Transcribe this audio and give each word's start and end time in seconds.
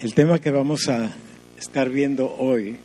El 0.00 0.14
tema 0.14 0.38
que 0.38 0.50
vamos 0.50 0.88
a 0.88 1.12
estar 1.58 1.90
viendo 1.90 2.34
hoy 2.38 2.78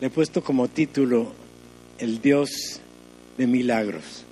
le 0.00 0.08
he 0.08 0.10
puesto 0.10 0.42
como 0.42 0.66
título 0.66 1.32
El 1.96 2.20
Dios 2.20 2.80
de 3.38 3.46
Milagros. 3.46 4.24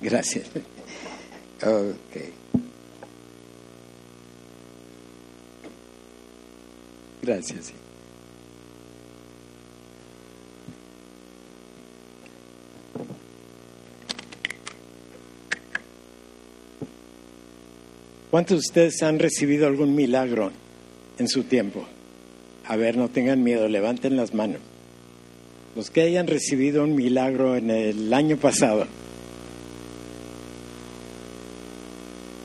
Gracias. 0.00 0.46
Okay. 1.60 2.32
Gracias. 7.22 7.72
¿Cuántos 18.32 18.62
de 18.62 18.66
ustedes 18.68 19.02
han 19.02 19.18
recibido 19.18 19.66
algún 19.66 19.94
milagro 19.94 20.52
en 21.18 21.28
su 21.28 21.42
tiempo? 21.42 21.84
A 22.64 22.76
ver, 22.76 22.96
no 22.96 23.10
tengan 23.10 23.42
miedo, 23.42 23.68
levanten 23.68 24.16
las 24.16 24.32
manos. 24.32 24.56
Los 25.76 25.90
que 25.90 26.00
hayan 26.00 26.26
recibido 26.26 26.82
un 26.82 26.94
milagro 26.94 27.56
en 27.56 27.70
el 27.70 28.10
año 28.14 28.38
pasado. 28.38 28.86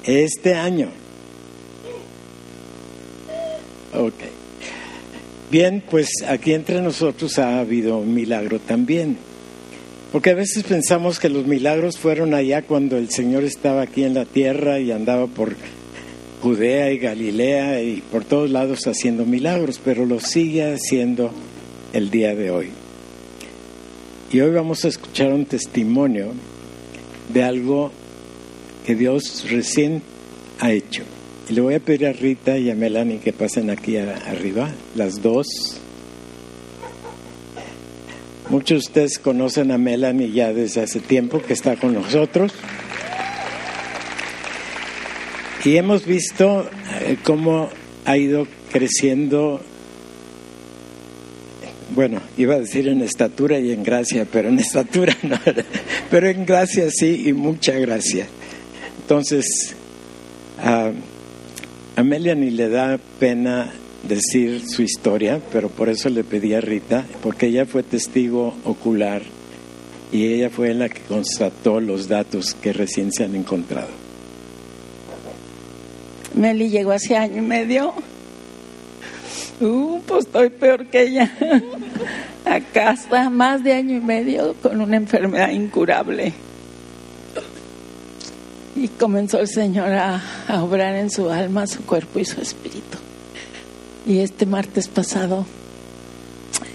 Este 0.03 0.55
año. 0.55 0.89
Ok. 3.95 4.13
Bien, 5.49 5.81
pues 5.89 6.09
aquí 6.27 6.51
entre 6.51 6.81
nosotros 6.81 7.39
ha 7.39 7.61
habido 7.61 7.97
un 7.97 8.13
milagro 8.13 8.59
también. 8.59 9.15
Porque 10.11 10.31
a 10.31 10.35
veces 10.35 10.63
pensamos 10.63 11.19
que 11.19 11.29
los 11.29 11.45
milagros 11.45 11.97
fueron 11.97 12.33
allá 12.33 12.61
cuando 12.61 12.97
el 12.97 13.09
Señor 13.09 13.45
estaba 13.45 13.83
aquí 13.83 14.03
en 14.03 14.15
la 14.15 14.25
tierra 14.25 14.79
y 14.79 14.91
andaba 14.91 15.27
por 15.27 15.55
Judea 16.41 16.91
y 16.91 16.99
Galilea 16.99 17.81
y 17.81 18.02
por 18.02 18.23
todos 18.23 18.49
lados 18.49 18.85
haciendo 18.85 19.25
milagros, 19.25 19.80
pero 19.83 20.05
lo 20.05 20.19
sigue 20.19 20.73
haciendo 20.73 21.31
el 21.94 22.11
día 22.11 22.35
de 22.35 22.52
hoy. 22.52 22.69
Y 24.31 24.41
hoy 24.41 24.52
vamos 24.52 24.85
a 24.85 24.89
escuchar 24.89 25.33
un 25.33 25.45
testimonio 25.45 26.33
de 27.33 27.44
algo 27.44 27.91
que 28.85 28.95
Dios 28.95 29.49
recién 29.49 30.02
ha 30.59 30.71
hecho. 30.71 31.03
Y 31.49 31.53
le 31.53 31.61
voy 31.61 31.75
a 31.75 31.79
pedir 31.79 32.07
a 32.07 32.13
Rita 32.13 32.57
y 32.57 32.69
a 32.69 32.75
Melanie 32.75 33.19
que 33.19 33.33
pasen 33.33 33.69
aquí 33.69 33.97
arriba, 33.97 34.69
las 34.95 35.22
dos. 35.22 35.47
Muchos 38.49 38.83
de 38.83 38.88
ustedes 38.88 39.19
conocen 39.19 39.72
a 39.72 39.77
Melanie 39.77 40.31
ya 40.31 40.53
desde 40.53 40.81
hace 40.81 40.99
tiempo 40.99 41.41
que 41.41 41.53
está 41.53 41.75
con 41.77 41.94
nosotros. 41.94 42.53
Y 45.67 45.75
hemos 45.75 46.05
visto 46.05 46.65
eh, 47.01 47.17
cómo 47.23 47.67
ha 48.05 48.15
ido 48.15 48.47
creciendo, 48.71 49.59
bueno, 51.93 52.21
iba 52.37 52.55
a 52.55 52.59
decir 52.59 52.87
en 52.87 53.01
estatura 53.01 53.59
y 53.59 53.73
en 53.73 53.83
gracia, 53.83 54.25
pero 54.31 54.47
en 54.47 54.59
estatura 54.59 55.13
no, 55.23 55.38
pero 56.09 56.29
en 56.29 56.45
gracia 56.45 56.88
sí 56.89 57.23
y 57.25 57.33
mucha 57.33 57.73
gracia. 57.73 58.27
Entonces, 59.01 59.75
a 60.57 60.93
Amelia 61.97 62.33
ni 62.33 62.49
le 62.49 62.69
da 62.69 62.97
pena 63.19 63.69
decir 64.07 64.61
su 64.69 64.83
historia, 64.83 65.41
pero 65.51 65.67
por 65.67 65.89
eso 65.89 66.07
le 66.07 66.23
pedí 66.23 66.53
a 66.53 66.61
Rita, 66.61 67.05
porque 67.21 67.47
ella 67.47 67.65
fue 67.65 67.83
testigo 67.83 68.55
ocular 68.63 69.21
y 70.13 70.27
ella 70.27 70.49
fue 70.49 70.73
la 70.73 70.88
que 70.88 71.01
constató 71.01 71.81
los 71.81 72.07
datos 72.07 72.53
que 72.53 72.71
recién 72.71 73.11
se 73.11 73.25
han 73.25 73.35
encontrado. 73.35 74.06
Meli 76.38 76.69
llegó 76.69 76.91
hace 76.91 77.17
año 77.17 77.38
y 77.38 77.45
medio. 77.45 77.93
Uh, 79.59 80.00
pues 80.06 80.25
estoy 80.25 80.50
peor 80.50 80.85
que 80.88 81.01
ella. 81.01 81.31
Acá 82.45 82.91
está 82.91 83.29
más 83.29 83.63
de 83.63 83.73
año 83.73 83.97
y 83.97 84.01
medio 84.01 84.53
con 84.62 84.79
una 84.79 84.97
enfermedad 84.97 85.50
incurable. 85.50 86.34
Y 88.75 88.88
comenzó 88.89 89.39
el 89.39 89.47
Señor 89.47 89.91
a, 89.91 90.22
obrar 90.62 90.95
en 90.95 91.09
su 91.09 91.29
alma, 91.29 91.66
su 91.66 91.84
cuerpo 91.84 92.19
y 92.19 92.25
su 92.25 92.39
espíritu. 92.39 93.00
Y 94.06 94.19
este 94.19 94.45
martes 94.45 94.88
pasado 94.88 95.45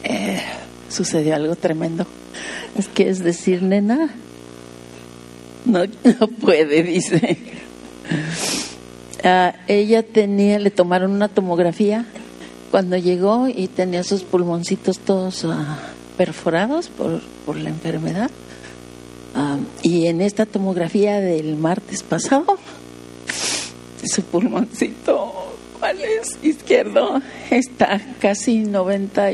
eh, 0.02 0.42
sucedió 0.88 1.36
algo 1.36 1.54
tremendo. 1.54 2.04
Es 2.76 2.88
que 2.88 3.08
es 3.08 3.20
decir, 3.20 3.62
nena, 3.62 4.10
no, 5.64 5.84
no 5.84 6.26
puede, 6.26 6.82
dice. 6.82 7.38
Ah, 9.24 9.54
ella 9.68 10.02
tenía, 10.02 10.58
le 10.58 10.70
tomaron 10.70 11.12
una 11.12 11.28
tomografía 11.28 12.06
cuando 12.72 12.96
llegó 12.96 13.46
y 13.46 13.68
tenía 13.68 14.02
sus 14.02 14.22
pulmoncitos 14.22 14.98
todos 14.98 15.44
ah, 15.44 15.78
perforados 16.16 16.88
por, 16.88 17.20
por, 17.46 17.56
la 17.56 17.68
enfermedad. 17.68 18.30
Ah, 19.34 19.58
y 19.82 20.06
en 20.06 20.20
esta 20.20 20.44
tomografía 20.44 21.20
del 21.20 21.56
martes 21.56 22.02
pasado, 22.02 22.58
su 24.04 24.22
pulmoncito, 24.22 25.32
¿cuál 25.78 25.98
es? 26.00 26.38
Izquierdo, 26.42 27.20
está 27.50 28.00
casi 28.20 28.58
90 28.58 29.30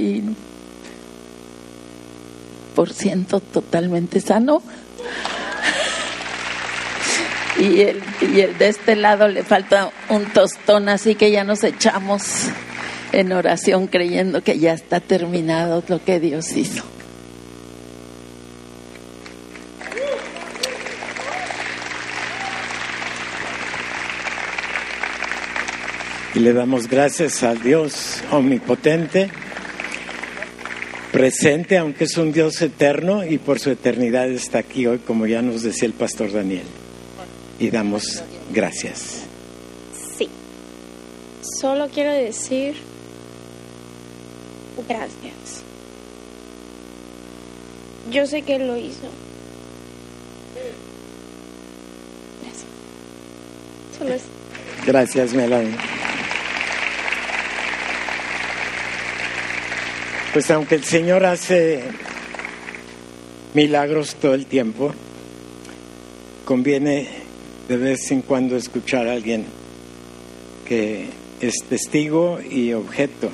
por 2.74 2.92
ciento 2.92 3.40
totalmente 3.40 4.20
sano 4.20 4.62
y 7.58 7.80
el, 7.80 8.00
de 8.58 8.68
este 8.68 8.94
lado 8.94 9.28
le 9.28 9.42
falta 9.42 9.90
un 10.08 10.26
tostón, 10.26 10.88
así 10.88 11.16
que 11.16 11.30
ya 11.30 11.42
nos 11.44 11.64
echamos 11.64 12.46
en 13.12 13.32
oración 13.32 13.88
creyendo 13.88 14.42
que 14.42 14.58
ya 14.58 14.72
está 14.72 15.00
terminado 15.00 15.82
lo 15.88 16.04
que 16.04 16.20
Dios 16.20 16.56
hizo. 16.56 16.84
Y 26.34 26.40
le 26.40 26.52
damos 26.52 26.88
gracias 26.88 27.42
al 27.42 27.60
Dios 27.60 28.22
omnipotente, 28.30 29.30
presente, 31.10 31.78
aunque 31.78 32.04
es 32.04 32.16
un 32.16 32.32
Dios 32.32 32.62
eterno 32.62 33.24
y 33.24 33.38
por 33.38 33.58
su 33.58 33.70
eternidad 33.70 34.28
está 34.28 34.58
aquí 34.58 34.86
hoy, 34.86 34.98
como 34.98 35.26
ya 35.26 35.42
nos 35.42 35.62
decía 35.62 35.88
el 35.88 35.94
pastor 35.94 36.30
Daniel 36.30 36.66
y 37.58 37.70
damos 37.70 38.22
gracias. 38.52 39.24
Sí. 40.16 40.28
Solo 41.60 41.88
quiero 41.88 42.12
decir 42.12 42.76
gracias. 44.86 45.62
Yo 48.10 48.26
sé 48.26 48.42
que 48.42 48.56
Él 48.56 48.66
lo 48.66 48.76
hizo. 48.76 49.08
Gracias. 52.42 52.66
Solo 53.98 54.14
es. 54.14 54.22
Gracias, 54.86 55.34
Melanie. 55.34 55.76
Pues 60.32 60.50
aunque 60.50 60.76
el 60.76 60.84
Señor 60.84 61.24
hace 61.24 61.82
milagros 63.54 64.14
todo 64.14 64.34
el 64.34 64.46
tiempo, 64.46 64.94
conviene 66.44 67.08
de 67.68 67.76
vez 67.76 68.10
en 68.10 68.22
cuando 68.22 68.56
escuchar 68.56 69.06
a 69.06 69.12
alguien 69.12 69.44
que 70.66 71.06
es 71.40 71.54
testigo 71.68 72.40
y 72.40 72.72
objeto 72.72 73.30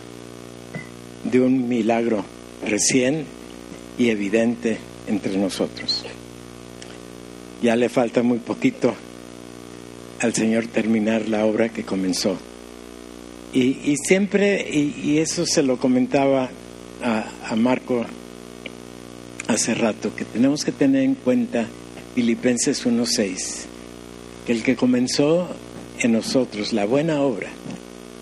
de 1.22 1.40
un 1.40 1.68
milagro 1.68 2.24
recién 2.66 3.24
y 3.96 4.10
evidente 4.10 4.78
entre 5.06 5.36
nosotros. 5.38 6.04
Ya 7.62 7.76
le 7.76 7.88
falta 7.88 8.22
muy 8.22 8.38
poquito 8.38 8.94
al 10.20 10.34
Señor 10.34 10.66
terminar 10.66 11.28
la 11.28 11.46
obra 11.46 11.68
que 11.68 11.84
comenzó. 11.84 12.36
Y, 13.52 13.96
siempre, 13.98 14.68
y, 14.68 15.18
eso 15.18 15.46
se 15.46 15.62
lo 15.62 15.76
comentaba 15.76 16.50
a, 17.00 17.24
a 17.48 17.54
Marco 17.54 18.04
hace 19.46 19.76
rato, 19.76 20.12
que 20.16 20.24
tenemos 20.24 20.64
que 20.64 20.72
tener 20.72 21.04
en 21.04 21.14
cuenta 21.14 21.64
Filipenses 22.16 22.84
1.6 22.84 23.73
que 24.46 24.52
el 24.52 24.62
que 24.62 24.76
comenzó 24.76 25.48
en 25.98 26.12
nosotros 26.12 26.72
la 26.72 26.84
buena 26.84 27.20
obra 27.20 27.48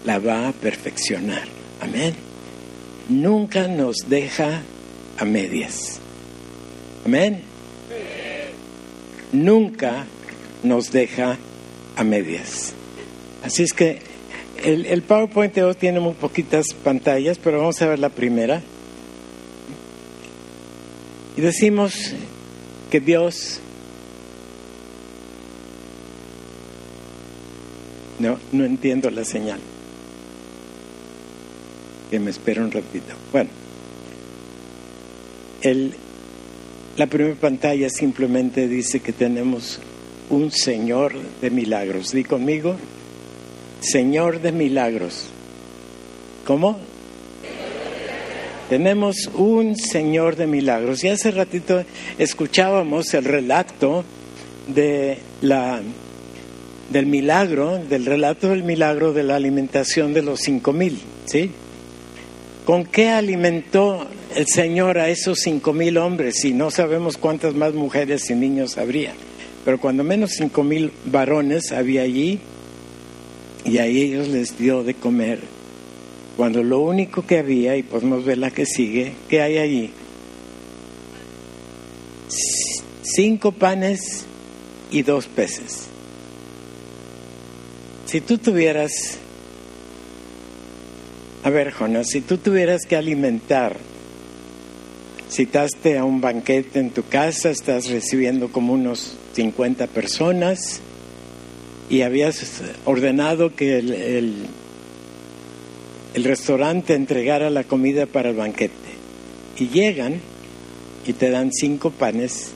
la 0.04 0.18
va 0.18 0.48
a 0.48 0.52
perfeccionar. 0.52 1.44
Amén. 1.80 2.14
Nunca 3.08 3.68
nos 3.68 4.08
deja 4.08 4.62
a 5.18 5.24
medias. 5.24 6.00
Amén. 7.04 7.42
Nunca 9.32 10.06
nos 10.62 10.92
deja 10.92 11.38
a 11.96 12.04
medias. 12.04 12.74
Así 13.42 13.62
es 13.62 13.72
que 13.72 14.00
el, 14.62 14.86
el 14.86 15.02
PowerPoint 15.02 15.54
de 15.54 15.64
hoy 15.64 15.74
tiene 15.74 16.00
muy 16.00 16.14
poquitas 16.14 16.66
pantallas, 16.84 17.38
pero 17.42 17.58
vamos 17.58 17.80
a 17.82 17.86
ver 17.86 17.98
la 17.98 18.10
primera. 18.10 18.62
Y 21.36 21.40
decimos 21.40 22.12
que 22.90 23.00
Dios 23.00 23.60
No, 28.22 28.38
no 28.52 28.64
entiendo 28.64 29.10
la 29.10 29.24
señal. 29.24 29.58
Que 32.08 32.20
me 32.20 32.30
espera 32.30 32.62
un 32.62 32.70
ratito. 32.70 33.14
Bueno, 33.32 33.50
el, 35.60 35.92
la 36.96 37.08
primera 37.08 37.34
pantalla 37.34 37.90
simplemente 37.90 38.68
dice 38.68 39.00
que 39.00 39.12
tenemos 39.12 39.80
un 40.30 40.52
Señor 40.52 41.14
de 41.40 41.50
milagros. 41.50 42.12
Di 42.12 42.22
conmigo, 42.22 42.76
Señor 43.80 44.40
de 44.40 44.52
milagros. 44.52 45.26
¿Cómo? 46.46 46.78
Tenemos 48.68 49.28
un 49.34 49.74
Señor 49.76 50.36
de 50.36 50.46
milagros. 50.46 51.02
Y 51.02 51.08
hace 51.08 51.32
ratito 51.32 51.84
escuchábamos 52.18 53.14
el 53.14 53.24
relato 53.24 54.04
de 54.68 55.18
la 55.40 55.82
del 56.92 57.06
milagro, 57.06 57.78
del 57.78 58.04
relato 58.04 58.50
del 58.50 58.62
milagro 58.62 59.12
de 59.12 59.22
la 59.22 59.36
alimentación 59.36 60.12
de 60.12 60.22
los 60.22 60.40
cinco 60.40 60.72
mil, 60.72 60.98
¿sí? 61.24 61.50
¿Con 62.66 62.84
qué 62.84 63.08
alimentó 63.08 64.06
el 64.36 64.46
Señor 64.46 64.98
a 64.98 65.08
esos 65.08 65.40
cinco 65.40 65.72
mil 65.72 65.96
hombres? 65.96 66.44
Y 66.44 66.52
no 66.52 66.70
sabemos 66.70 67.16
cuántas 67.16 67.54
más 67.54 67.72
mujeres 67.74 68.28
y 68.30 68.34
niños 68.34 68.78
habría, 68.78 69.14
pero 69.64 69.80
cuando 69.80 70.04
menos 70.04 70.32
cinco 70.32 70.62
mil 70.62 70.92
varones 71.06 71.72
había 71.72 72.02
allí 72.02 72.38
y 73.64 73.78
a 73.78 73.86
ellos 73.86 74.28
les 74.28 74.58
dio 74.58 74.84
de 74.84 74.94
comer. 74.94 75.40
Cuando 76.36 76.62
lo 76.62 76.80
único 76.80 77.26
que 77.26 77.38
había, 77.38 77.76
y 77.76 77.82
podemos 77.82 78.24
ver 78.24 78.38
la 78.38 78.50
que 78.50 78.64
sigue, 78.64 79.12
¿qué 79.28 79.42
hay 79.42 79.58
allí? 79.58 79.90
Cinco 83.02 83.52
panes 83.52 84.24
y 84.90 85.02
dos 85.02 85.26
peces. 85.26 85.91
Si 88.12 88.20
tú 88.20 88.36
tuvieras, 88.36 89.16
a 91.44 91.48
ver, 91.48 91.72
Jonas, 91.72 92.08
si 92.10 92.20
tú 92.20 92.36
tuvieras 92.36 92.82
que 92.84 92.94
alimentar, 92.94 93.78
citaste 95.30 95.96
a 95.96 96.04
un 96.04 96.20
banquete 96.20 96.78
en 96.78 96.90
tu 96.90 97.04
casa, 97.04 97.48
estás 97.48 97.88
recibiendo 97.88 98.52
como 98.52 98.74
unos 98.74 99.16
50 99.32 99.86
personas 99.86 100.82
y 101.88 102.02
habías 102.02 102.60
ordenado 102.84 103.56
que 103.56 103.78
el, 103.78 103.94
el, 103.94 104.34
el 106.12 106.24
restaurante 106.24 106.92
entregara 106.92 107.48
la 107.48 107.64
comida 107.64 108.04
para 108.04 108.28
el 108.28 108.36
banquete. 108.36 108.74
Y 109.56 109.68
llegan 109.68 110.20
y 111.06 111.14
te 111.14 111.30
dan 111.30 111.50
cinco 111.50 111.90
panes 111.90 112.50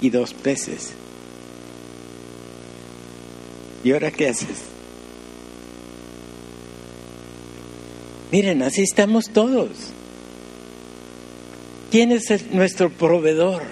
y 0.00 0.10
dos 0.10 0.34
peces. 0.34 0.94
¿Y 3.84 3.92
ahora 3.92 4.10
qué 4.10 4.30
haces? 4.30 4.75
Miren, 8.36 8.62
así 8.62 8.82
estamos 8.82 9.30
todos. 9.30 9.70
¿Quién 11.90 12.12
es 12.12 12.52
nuestro 12.52 12.90
proveedor? 12.90 13.62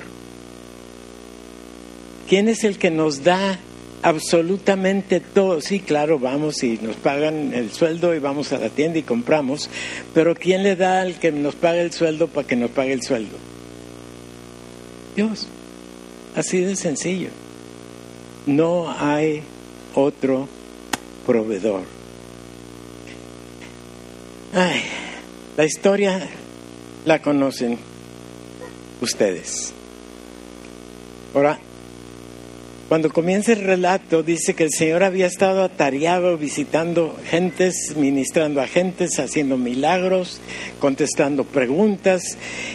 ¿Quién 2.31 2.49
es 2.49 2.65
el 2.65 2.79
que 2.79 2.91
nos 2.91 3.25
da 3.25 3.59
absolutamente 4.01 5.21
todo? 5.21 5.61
Sí, 5.61 5.81
claro, 5.81 6.19
vamos 6.19 6.63
y 6.63 6.79
nos 6.79 6.97
pagan 6.97 7.53
el 7.53 7.73
sueldo 7.73 8.15
y 8.15 8.21
vamos 8.21 8.55
a 8.55 8.59
la 8.59 8.71
tienda 8.71 8.99
y 8.99 9.03
compramos, 9.03 9.69
pero 10.15 10.35
¿quién 10.35 10.63
le 10.63 10.77
da 10.77 11.03
al 11.03 11.19
que 11.19 11.31
nos 11.31 11.57
paga 11.57 11.83
el 11.83 11.93
sueldo 11.93 12.29
para 12.29 12.47
que 12.47 12.57
nos 12.57 12.71
pague 12.71 12.95
el 12.95 13.03
sueldo? 13.03 13.37
Dios. 15.15 15.47
Así 16.37 16.61
de 16.61 16.75
sencillo. 16.77 17.29
No 18.47 18.91
hay 18.91 19.43
otro 19.95 20.49
proveedor. 21.27 21.94
Ay, 24.57 24.83
la 25.57 25.65
historia 25.65 26.29
la 27.05 27.21
conocen 27.21 27.77
ustedes. 29.01 29.73
Ahora, 31.35 31.59
cuando 32.89 33.11
comienza 33.11 33.53
el 33.53 33.65
relato, 33.65 34.23
dice 34.23 34.55
que 34.55 34.63
el 34.63 34.71
Señor 34.71 35.03
había 35.03 35.27
estado 35.27 35.65
atareado 35.65 36.39
visitando 36.39 37.19
gentes, 37.29 37.97
ministrando 37.97 38.61
a 38.61 38.69
gentes, 38.69 39.19
haciendo 39.19 39.57
milagros, 39.57 40.41
contestando 40.79 41.43
preguntas, 41.43 42.23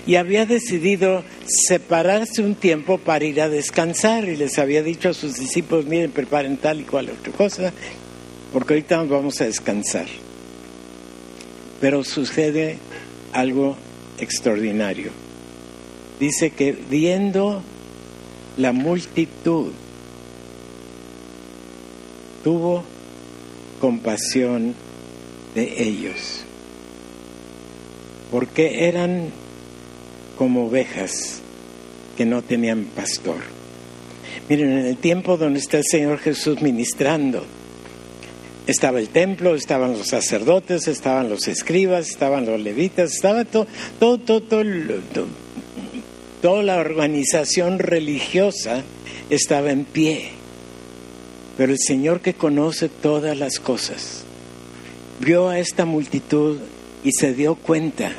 y 0.05 0.15
había 0.15 0.45
decidido 0.45 1.23
separarse 1.47 2.41
un 2.41 2.55
tiempo 2.55 2.97
para 2.97 3.23
ir 3.23 3.39
a 3.39 3.47
descansar. 3.47 4.25
Y 4.25 4.35
les 4.35 4.59
había 4.59 4.83
dicho 4.83 5.07
a 5.07 5.13
sus 5.13 5.35
discípulos, 5.35 5.85
miren, 5.85 6.11
preparen 6.11 6.57
tal 6.57 6.81
y 6.81 6.83
cual 6.83 7.09
otra 7.09 7.31
cosa, 7.31 7.71
porque 8.51 8.73
ahorita 8.73 9.01
vamos 9.03 9.39
a 9.39 9.45
descansar. 9.45 10.07
Pero 11.79 12.03
sucede 12.03 12.77
algo 13.33 13.77
extraordinario. 14.19 15.11
Dice 16.19 16.51
que 16.51 16.73
viendo 16.73 17.61
la 18.57 18.73
multitud, 18.73 19.71
tuvo 22.43 22.83
compasión 23.79 24.75
de 25.55 25.81
ellos, 25.81 26.43
porque 28.31 28.87
eran 28.87 29.29
como 30.37 30.67
ovejas 30.67 31.41
que 32.17 32.25
no 32.25 32.41
tenían 32.41 32.83
pastor. 32.95 33.37
Miren, 34.49 34.71
en 34.71 34.85
el 34.87 34.97
tiempo 34.97 35.37
donde 35.37 35.59
está 35.59 35.77
el 35.77 35.85
Señor 35.89 36.17
Jesús 36.17 36.61
ministrando, 36.61 37.45
estaba 38.69 39.00
el 39.00 39.10
templo, 39.10 39.56
estaban 39.56 39.94
los 39.94 40.10
sacerdotes, 40.10 40.88
estaban 40.88 41.27
los 41.27 41.48
escribas, 41.48 42.07
estaban 42.07 42.45
los 42.45 42.60
levitas, 42.60 43.13
estaba 43.13 43.44
todo, 43.44 43.66
todo, 44.00 44.19
todo, 44.19 44.42
todo, 44.42 44.63
toda 46.39 46.62
la 46.63 46.77
organización 46.77 47.80
religiosa 47.80 48.83
estaba 49.31 49.71
en 49.71 49.86
pie. 49.86 50.30
Pero 51.57 51.71
el 51.71 51.80
Señor 51.80 52.21
que 52.21 52.36
conoce 52.36 52.89
todas 52.89 53.36
las 53.36 53.60
cosas, 53.60 54.24
vio 55.19 55.50
a 55.50 55.57
esta 55.57 55.86
multitud 55.86 56.60
y 57.04 57.12
se 57.12 57.33
dio 57.33 57.56
cuenta 57.56 58.12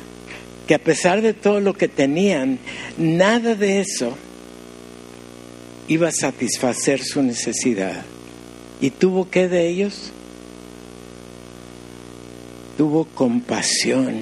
que 0.67 0.75
a 0.75 0.79
pesar 0.79 1.21
de 1.21 1.33
todo 1.33 1.61
lo 1.61 1.75
que 1.75 1.87
tenían, 1.87 2.59
nada 2.97 3.55
de 3.55 3.79
eso 3.79 4.17
iba 5.87 6.09
a 6.09 6.11
satisfacer 6.11 7.01
su 7.01 7.23
necesidad. 7.23 8.03
¿Y 8.81 8.89
tuvo 8.89 9.29
que 9.29 9.47
de 9.47 9.69
ellos? 9.69 10.11
Tuvo 12.81 13.05
compasión 13.13 14.21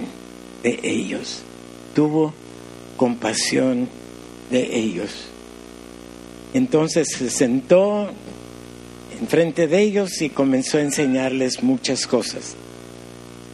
de 0.64 0.82
ellos, 0.84 1.44
tuvo 1.96 2.34
compasión 2.98 3.88
de 4.52 4.78
ellos. 4.78 5.30
Entonces 6.54 7.08
se 7.08 7.30
sentó 7.30 8.10
enfrente 9.22 9.68
de 9.68 9.80
ellos 9.80 10.22
y 10.22 10.30
comenzó 10.30 10.78
a 10.78 10.82
enseñarles 10.82 11.64
muchas 11.64 12.06
cosas. 12.06 12.58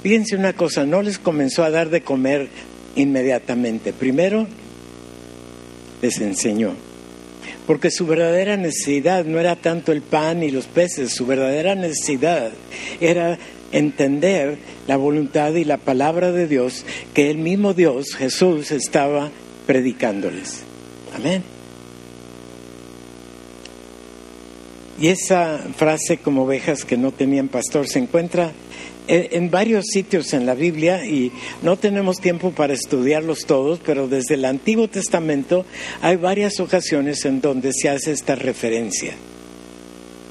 Fíjense 0.01 0.37
una 0.37 0.53
cosa, 0.53 0.87
no 0.87 1.03
les 1.03 1.19
comenzó 1.19 1.63
a 1.63 1.69
dar 1.69 1.91
de 1.91 2.01
comer 2.01 2.49
inmediatamente. 2.95 3.93
Primero 3.93 4.47
les 6.01 6.19
enseñó, 6.19 6.73
porque 7.67 7.91
su 7.91 8.07
verdadera 8.07 8.57
necesidad 8.57 9.23
no 9.23 9.39
era 9.39 9.55
tanto 9.55 9.91
el 9.91 10.01
pan 10.01 10.41
y 10.41 10.49
los 10.49 10.65
peces, 10.65 11.13
su 11.13 11.27
verdadera 11.27 11.75
necesidad 11.75 12.49
era 12.99 13.37
entender 13.75 14.57
la 14.87 14.95
voluntad 14.95 15.53
y 15.53 15.65
la 15.65 15.77
palabra 15.77 16.31
de 16.31 16.47
Dios 16.47 16.85
que 17.13 17.29
el 17.29 17.37
mismo 17.37 17.73
Dios, 17.73 18.15
Jesús, 18.15 18.71
estaba 18.71 19.31
predicándoles. 19.67 20.63
Amén. 21.13 21.43
Y 24.99 25.09
esa 25.09 25.59
frase 25.75 26.17
como 26.17 26.43
ovejas 26.43 26.85
que 26.85 26.95
no 26.95 27.11
tenían 27.11 27.49
pastor 27.49 27.87
se 27.87 27.99
encuentra 27.99 28.53
en 29.07 29.51
varios 29.51 29.85
sitios 29.91 30.33
en 30.33 30.45
la 30.45 30.55
Biblia 30.55 31.05
y 31.05 31.31
no 31.61 31.77
tenemos 31.77 32.17
tiempo 32.17 32.51
para 32.51 32.73
estudiarlos 32.73 33.41
todos, 33.45 33.79
pero 33.85 34.07
desde 34.07 34.35
el 34.35 34.45
Antiguo 34.45 34.87
Testamento 34.87 35.65
hay 36.01 36.15
varias 36.15 36.59
ocasiones 36.59 37.25
en 37.25 37.41
donde 37.41 37.71
se 37.73 37.89
hace 37.89 38.13
esta 38.13 38.35
referencia, 38.35 39.13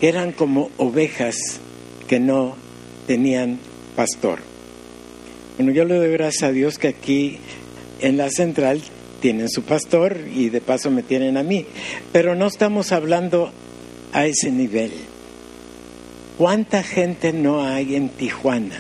eran 0.00 0.32
como 0.32 0.70
ovejas 0.78 1.36
que 2.08 2.18
no 2.18 2.63
tenían 3.06 3.58
pastor. 3.96 4.40
Bueno, 5.56 5.73
yo 5.73 5.84
le 5.84 5.96
doy 5.96 6.11
gracias 6.12 6.42
a 6.42 6.52
Dios 6.52 6.78
que 6.78 6.88
aquí 6.88 7.38
en 8.00 8.16
la 8.16 8.30
central 8.30 8.82
tienen 9.20 9.49
su 9.49 9.62
pastor 9.62 10.18
y 10.34 10.50
de 10.50 10.61
paso 10.61 10.90
me 10.90 11.02
tienen 11.02 11.37
a 11.37 11.42
mí, 11.42 11.64
pero 12.12 12.34
no 12.34 12.46
estamos 12.46 12.92
hablando 12.92 13.52
a 14.12 14.26
ese 14.26 14.50
nivel. 14.50 14.92
¿Cuánta 16.37 16.82
gente 16.82 17.32
no 17.32 17.64
hay 17.64 17.94
en 17.94 18.08
Tijuana 18.08 18.76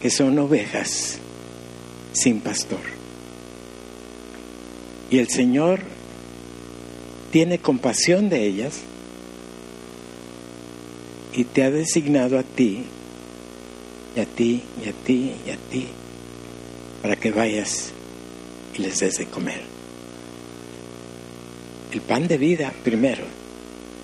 que 0.00 0.10
son 0.10 0.38
ovejas 0.38 1.18
sin 2.12 2.40
pastor? 2.40 2.80
Y 5.10 5.18
el 5.18 5.28
Señor 5.28 5.80
tiene 7.30 7.58
compasión 7.58 8.28
de 8.28 8.46
ellas 8.46 8.80
y 11.38 11.44
te 11.44 11.62
ha 11.62 11.70
designado 11.70 12.36
a 12.36 12.42
ti, 12.42 12.82
y 14.16 14.18
a 14.18 14.26
ti, 14.26 14.60
y 14.84 14.88
a 14.88 14.92
ti, 14.92 15.32
y 15.46 15.50
a 15.50 15.56
ti, 15.56 15.86
para 17.00 17.14
que 17.14 17.30
vayas 17.30 17.92
y 18.76 18.82
les 18.82 18.98
des 18.98 19.18
de 19.18 19.26
comer. 19.26 19.60
El 21.92 22.00
pan 22.00 22.26
de 22.26 22.38
vida 22.38 22.74
primero. 22.82 23.22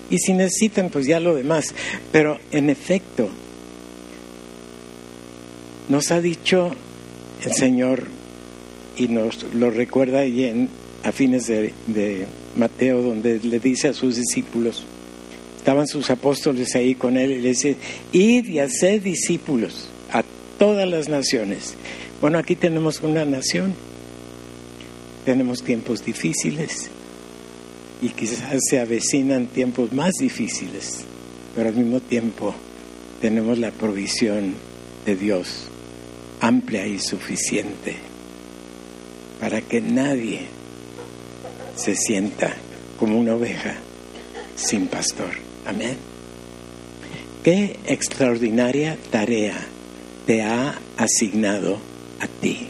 Y 0.09 0.17
si 0.19 0.33
necesitan, 0.33 0.89
pues 0.89 1.07
ya 1.07 1.19
lo 1.19 1.35
demás. 1.35 1.75
Pero 2.13 2.39
en 2.51 2.69
efecto, 2.69 3.27
nos 5.89 6.11
ha 6.11 6.21
dicho 6.21 6.71
el 7.43 7.53
Señor, 7.53 8.05
y 8.95 9.09
nos 9.09 9.43
lo 9.53 9.71
recuerda 9.71 10.19
ahí 10.19 10.45
en, 10.45 10.69
a 11.03 11.11
fines 11.11 11.47
de, 11.47 11.73
de 11.87 12.27
Mateo, 12.55 13.01
donde 13.01 13.41
le 13.41 13.59
dice 13.59 13.89
a 13.89 13.93
sus 13.93 14.15
discípulos, 14.15 14.85
estaban 15.65 15.87
sus 15.87 16.11
apóstoles 16.11 16.75
ahí 16.75 16.93
con 16.93 17.17
él 17.17 17.31
y 17.31 17.41
le 17.41 17.49
dice, 17.49 17.75
id 18.11 18.45
y 18.45 18.59
haced 18.59 19.01
discípulos 19.01 19.87
a 20.11 20.23
todas 20.59 20.87
las 20.87 21.09
naciones. 21.09 21.73
Bueno, 22.21 22.37
aquí 22.37 22.55
tenemos 22.55 23.01
una 23.01 23.25
nación, 23.25 23.73
tenemos 25.25 25.63
tiempos 25.63 26.05
difíciles 26.05 26.91
y 27.99 28.09
quizás 28.09 28.59
se 28.69 28.79
avecinan 28.79 29.47
tiempos 29.47 29.91
más 29.91 30.13
difíciles, 30.19 30.99
pero 31.55 31.69
al 31.69 31.75
mismo 31.75 31.99
tiempo 31.99 32.53
tenemos 33.19 33.57
la 33.57 33.71
provisión 33.71 34.53
de 35.03 35.15
Dios 35.15 35.63
amplia 36.41 36.85
y 36.85 36.99
suficiente 36.99 37.95
para 39.39 39.61
que 39.61 39.81
nadie 39.81 40.41
se 41.75 41.95
sienta 41.95 42.53
como 42.99 43.17
una 43.17 43.33
oveja 43.33 43.73
sin 44.55 44.85
pastor. 44.85 45.44
Amén. 45.65 45.97
Qué 47.43 47.77
extraordinaria 47.87 48.97
tarea 49.11 49.55
te 50.25 50.41
ha 50.43 50.79
asignado 50.97 51.77
a 52.19 52.27
ti. 52.27 52.67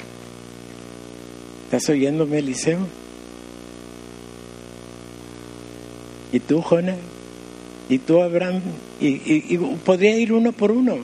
¿Estás 1.65 1.89
oyéndome, 1.89 2.39
Eliseo? 2.39 2.87
¿Y 6.31 6.39
tú, 6.39 6.61
Jonah? 6.61 6.97
¿Y 7.89 7.99
tú, 7.99 8.21
Abraham? 8.21 8.61
Y, 8.99 9.07
y, 9.07 9.45
y 9.49 9.57
podría 9.57 10.17
ir 10.17 10.33
uno 10.33 10.51
por 10.51 10.71
uno, 10.71 10.97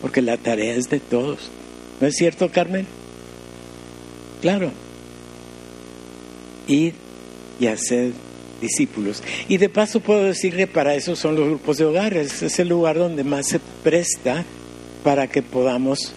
porque 0.00 0.22
la 0.22 0.36
tarea 0.36 0.74
es 0.74 0.88
de 0.88 1.00
todos. 1.00 1.50
¿No 2.00 2.06
es 2.06 2.14
cierto, 2.14 2.50
Carmen? 2.50 2.86
Claro. 4.40 4.70
Ir 6.66 6.94
y 7.58 7.66
hacer 7.66 8.12
discípulos. 8.60 9.22
Y 9.48 9.56
de 9.56 9.68
paso 9.68 10.00
puedo 10.00 10.24
decir 10.24 10.54
que 10.54 10.66
para 10.66 10.94
eso 10.94 11.16
son 11.16 11.36
los 11.36 11.46
grupos 11.46 11.78
de 11.78 11.84
hogares. 11.84 12.42
Es 12.42 12.58
el 12.58 12.68
lugar 12.68 12.98
donde 12.98 13.24
más 13.24 13.48
se 13.48 13.60
presta 13.82 14.44
para 15.02 15.26
que 15.28 15.42
podamos 15.42 16.12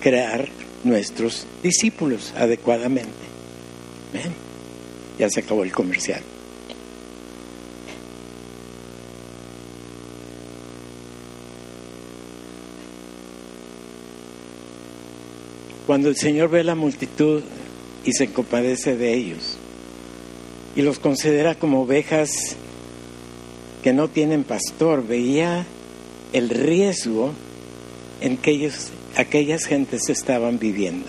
crear 0.00 0.48
nuestros 0.84 1.46
discípulos 1.62 2.32
adecuadamente. 2.36 3.10
Ya 5.18 5.28
se 5.30 5.40
acabó 5.40 5.64
el 5.64 5.72
comercial. 5.72 6.20
Cuando 15.86 16.08
el 16.08 16.16
Señor 16.16 16.48
ve 16.48 16.64
la 16.64 16.74
multitud 16.74 17.42
y 18.04 18.12
se 18.12 18.32
compadece 18.32 18.96
de 18.96 19.14
ellos 19.14 19.58
y 20.76 20.82
los 20.82 20.98
considera 20.98 21.54
como 21.54 21.82
ovejas 21.82 22.56
que 23.82 23.92
no 23.92 24.08
tienen 24.08 24.44
pastor, 24.44 25.06
veía 25.06 25.66
el 26.32 26.48
riesgo 26.48 27.32
en 28.20 28.36
que 28.38 28.52
ellos, 28.52 28.90
aquellas 29.16 29.66
gentes 29.66 30.08
estaban 30.08 30.58
viviendo. 30.58 31.06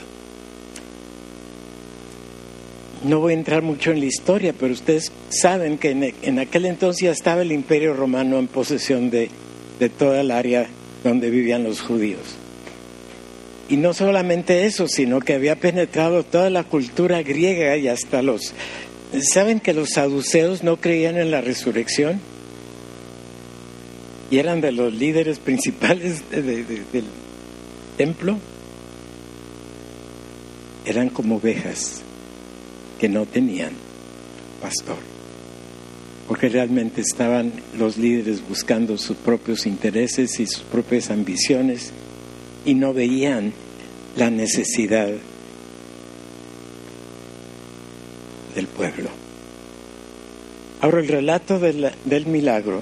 No 3.03 3.19
voy 3.19 3.33
a 3.33 3.37
entrar 3.37 3.61
mucho 3.61 3.91
en 3.91 3.99
la 3.99 4.05
historia, 4.05 4.53
pero 4.59 4.73
ustedes 4.73 5.11
saben 5.29 5.77
que 5.77 6.13
en, 6.21 6.39
aquel 6.39 6.65
entonces 6.65 7.09
estaba 7.09 7.43
el 7.43 7.51
imperio 7.51 7.93
romano 7.93 8.39
en 8.39 8.47
posesión 8.47 9.09
de, 9.09 9.29
de 9.79 9.89
toda 9.89 10.21
el 10.21 10.31
área 10.31 10.67
donde 11.03 11.29
vivían 11.29 11.63
los 11.63 11.81
judíos. 11.81 12.35
Y 13.69 13.77
no 13.77 13.93
solamente 13.93 14.65
eso, 14.65 14.87
sino 14.87 15.19
que 15.19 15.33
había 15.33 15.55
penetrado 15.55 16.23
toda 16.23 16.49
la 16.49 16.63
cultura 16.63 17.23
griega 17.23 17.77
y 17.77 17.87
hasta 17.87 18.21
los... 18.21 18.53
¿Saben 19.21 19.59
que 19.59 19.73
los 19.73 19.91
saduceos 19.91 20.63
no 20.63 20.77
creían 20.77 21.17
en 21.17 21.31
la 21.31 21.41
resurrección? 21.41 22.19
Y 24.31 24.39
eran 24.39 24.61
de 24.61 24.71
los 24.71 24.93
líderes 24.93 25.39
principales 25.39 26.29
de, 26.29 26.41
de, 26.41 26.63
de, 26.63 26.81
del 26.91 27.05
templo. 27.97 28.37
Eran 30.85 31.09
como 31.09 31.37
ovejas 31.37 32.01
que 32.99 33.07
no 33.07 33.25
tenían 33.25 33.71
pastor. 34.61 34.97
Porque 36.27 36.49
realmente 36.49 37.01
estaban 37.01 37.53
los 37.77 37.97
líderes 37.97 38.41
buscando 38.47 38.97
sus 38.97 39.15
propios 39.15 39.65
intereses 39.65 40.39
y 40.39 40.47
sus 40.47 40.63
propias 40.63 41.11
ambiciones 41.11 41.91
y 42.65 42.73
no 42.73 42.93
veían 42.93 43.53
la 44.17 44.31
necesidad 44.31 45.11
del 48.55 48.67
pueblo. 48.67 49.09
Ahora 50.81 50.99
el 50.99 51.07
relato 51.07 51.59
del, 51.59 51.91
del, 52.05 52.25
milagro, 52.25 52.81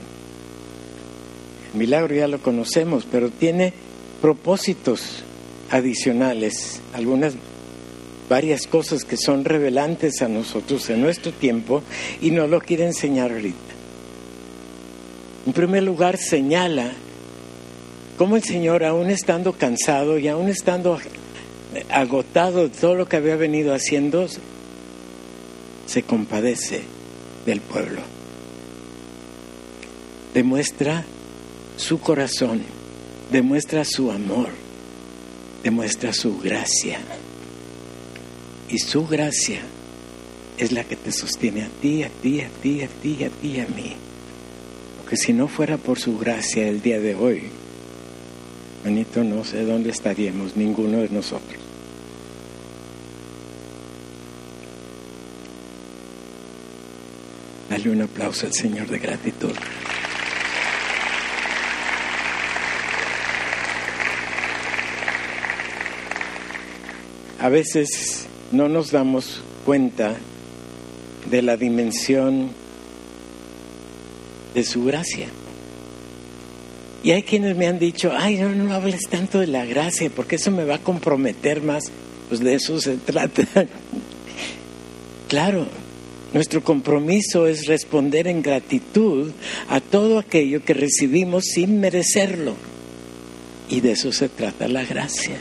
el 1.74 1.80
milagro 1.80 2.15
ya 2.15 2.27
lo 2.27 2.39
conocemos, 2.39 3.06
pero 3.10 3.30
tiene 3.30 3.74
propósitos 4.22 5.24
adicionales, 5.70 6.82
algunas 6.94 7.34
varias 8.30 8.68
cosas 8.68 9.03
que 9.03 9.18
son 9.18 9.46
revelantes 9.46 10.22
a 10.22 10.27
nosotros 10.27 10.89
en 10.89 11.01
nuestro 11.01 11.32
tiempo 11.32 11.84
y 12.22 12.32
nos 12.32 12.50
lo 12.50 12.62
quiere 12.62 12.86
enseñar 12.86 13.32
ahorita. 13.32 13.58
En 15.46 15.53
primer 15.53 15.84
lugar, 15.84 16.18
señala 16.18 16.92
cómo 18.18 18.36
el 18.36 18.44
Señor, 18.44 18.84
aún 18.84 19.10
estando 19.10 19.53
cansado 19.53 20.18
y 20.18 20.27
aún 20.27 20.50
estando 20.50 21.00
agotado 21.89 22.63
de 22.63 22.70
todo 22.70 22.96
lo 22.96 23.08
que 23.08 23.18
había 23.18 23.36
venido 23.36 23.74
haciendo, 23.74 24.27
se 25.93 26.01
compadece 26.01 26.81
del 27.45 27.62
pueblo. 27.62 28.01
Demuestra 30.33 31.05
su 31.77 32.00
corazón, 32.00 32.63
demuestra 33.31 33.85
su 33.85 34.09
amor, 34.09 34.50
demuestra 35.62 36.12
su 36.12 36.39
gracia. 36.39 36.97
Y 38.69 38.79
su 38.79 39.05
gracia 39.05 39.62
es 40.57 40.71
la 40.71 40.83
que 40.83 40.95
te 40.95 41.12
sostiene 41.12 41.62
a 41.62 41.69
ti, 41.79 42.01
a 42.01 42.09
ti, 42.09 42.41
a 42.41 42.50
ti, 42.50 42.81
a 42.81 42.88
ti, 42.88 43.23
a 43.25 43.29
ti, 43.29 43.59
a 43.59 43.67
mí. 43.67 43.93
Porque 44.97 45.15
si 45.15 45.31
no 45.31 45.47
fuera 45.47 45.77
por 45.77 46.00
su 46.00 46.17
gracia 46.17 46.67
el 46.67 46.81
día 46.81 47.00
de 47.00 47.13
hoy, 47.13 47.43
Manito, 48.83 49.23
no 49.23 49.45
sé 49.45 49.63
dónde 49.63 49.91
estaríamos, 49.91 50.57
ninguno 50.57 50.97
de 50.97 51.09
nosotros. 51.09 51.62
Un 57.89 58.01
aplauso 58.01 58.45
al 58.45 58.53
Señor 58.53 58.87
de 58.87 58.97
gratitud. 58.97 59.51
A 67.39 67.49
veces 67.49 68.27
no 68.51 68.69
nos 68.69 68.91
damos 68.91 69.41
cuenta 69.65 70.15
de 71.29 71.41
la 71.41 71.57
dimensión 71.57 72.51
de 74.53 74.63
su 74.63 74.85
gracia. 74.85 75.27
Y 77.03 77.11
hay 77.11 77.23
quienes 77.23 77.57
me 77.57 77.67
han 77.67 77.79
dicho, 77.79 78.13
ay, 78.17 78.37
no, 78.37 78.49
no 78.49 78.73
hables 78.73 79.09
tanto 79.09 79.39
de 79.39 79.47
la 79.47 79.65
gracia, 79.65 80.09
porque 80.15 80.37
eso 80.37 80.51
me 80.51 80.63
va 80.63 80.75
a 80.75 80.79
comprometer 80.79 81.61
más. 81.61 81.91
Pues 82.29 82.39
de 82.39 82.55
eso 82.55 82.79
se 82.79 82.95
trata. 83.05 83.43
claro, 85.27 85.67
nuestro 86.33 86.63
compromiso 86.63 87.47
es 87.47 87.67
responder 87.67 88.27
en 88.27 88.41
gratitud 88.41 89.31
a 89.69 89.79
todo 89.79 90.19
aquello 90.19 90.63
que 90.63 90.73
recibimos 90.73 91.45
sin 91.45 91.79
merecerlo. 91.79 92.55
Y 93.69 93.81
de 93.81 93.91
eso 93.91 94.11
se 94.11 94.29
trata 94.29 94.67
la 94.67 94.83
gracia. 94.83 95.37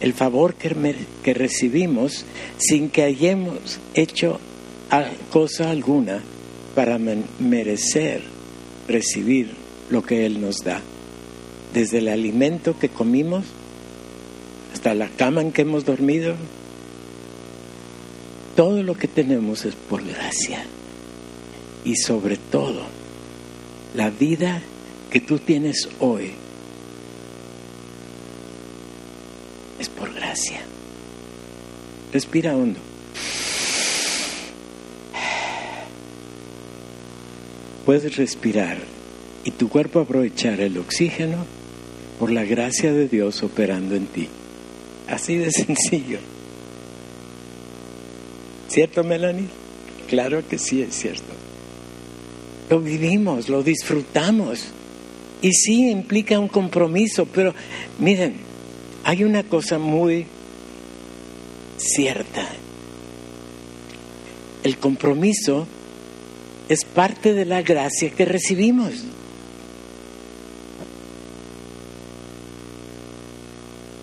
El 0.00 0.12
favor 0.12 0.54
que, 0.54 0.74
que 1.22 1.34
recibimos 1.34 2.24
sin 2.58 2.90
que 2.90 3.02
hayamos 3.02 3.78
hecho 3.94 4.38
cosa 5.30 5.70
alguna 5.70 6.20
para 6.74 6.98
merecer 6.98 8.22
recibir 8.86 9.50
lo 9.90 10.02
que 10.02 10.26
Él 10.26 10.40
nos 10.40 10.58
da. 10.58 10.80
Desde 11.72 11.98
el 11.98 12.08
alimento 12.08 12.78
que 12.78 12.88
comimos 12.88 13.44
hasta 14.72 14.94
la 14.94 15.08
cama 15.08 15.40
en 15.40 15.52
que 15.52 15.62
hemos 15.62 15.84
dormido, 15.84 16.34
todo 18.54 18.82
lo 18.82 18.96
que 18.96 19.08
tenemos 19.08 19.64
es 19.64 19.74
por 19.74 20.04
gracia. 20.04 20.64
Y 21.84 21.96
sobre 21.96 22.36
todo, 22.36 22.82
la 23.94 24.10
vida 24.10 24.62
que 25.10 25.20
tú 25.20 25.38
tienes 25.38 25.88
hoy 26.00 26.32
es 29.78 29.88
por 29.88 30.12
gracia. 30.14 30.60
Respira 32.12 32.56
hondo. 32.56 32.80
Puedes 37.84 38.16
respirar 38.16 38.78
y 39.44 39.50
tu 39.50 39.68
cuerpo 39.68 40.00
aprovechar 40.00 40.60
el 40.60 40.78
oxígeno 40.78 41.44
por 42.18 42.30
la 42.30 42.44
gracia 42.44 42.92
de 42.92 43.08
Dios 43.08 43.42
operando 43.42 43.94
en 43.94 44.06
ti. 44.06 44.28
Así 45.06 45.36
de 45.36 45.50
sencillo. 45.52 46.18
¿Cierto, 48.74 49.04
Melanie? 49.04 49.46
Claro 50.08 50.42
que 50.48 50.58
sí 50.58 50.82
es 50.82 50.96
cierto. 50.96 51.32
Lo 52.68 52.80
vivimos, 52.80 53.48
lo 53.48 53.62
disfrutamos. 53.62 54.64
Y 55.42 55.52
sí 55.52 55.90
implica 55.90 56.40
un 56.40 56.48
compromiso, 56.48 57.24
pero 57.24 57.54
miren, 58.00 58.34
hay 59.04 59.22
una 59.22 59.44
cosa 59.44 59.78
muy 59.78 60.26
cierta. 61.76 62.48
El 64.64 64.76
compromiso 64.78 65.68
es 66.68 66.84
parte 66.84 67.32
de 67.32 67.44
la 67.44 67.62
gracia 67.62 68.10
que 68.10 68.24
recibimos. 68.24 69.04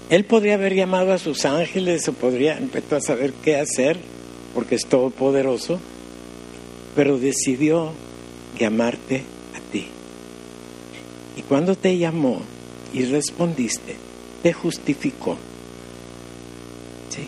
Él 0.10 0.24
podría 0.24 0.54
haber 0.54 0.76
llamado 0.76 1.12
a 1.12 1.18
sus 1.18 1.44
ángeles 1.44 2.08
o 2.08 2.14
podría 2.14 2.58
empezar 2.58 3.00
a 3.00 3.02
saber 3.02 3.34
qué 3.44 3.58
hacer, 3.58 3.98
porque 4.54 4.76
es 4.76 4.86
todopoderoso, 4.86 5.80
pero 6.96 7.18
decidió 7.18 7.92
llamarte 8.60 9.24
a 9.56 9.72
ti. 9.72 9.88
Y 11.38 11.42
cuando 11.44 11.76
te 11.76 11.98
llamó 11.98 12.42
y 12.94 13.06
respondiste, 13.06 13.96
te 14.44 14.54
justificó. 14.54 15.38
¿Sí? 17.10 17.28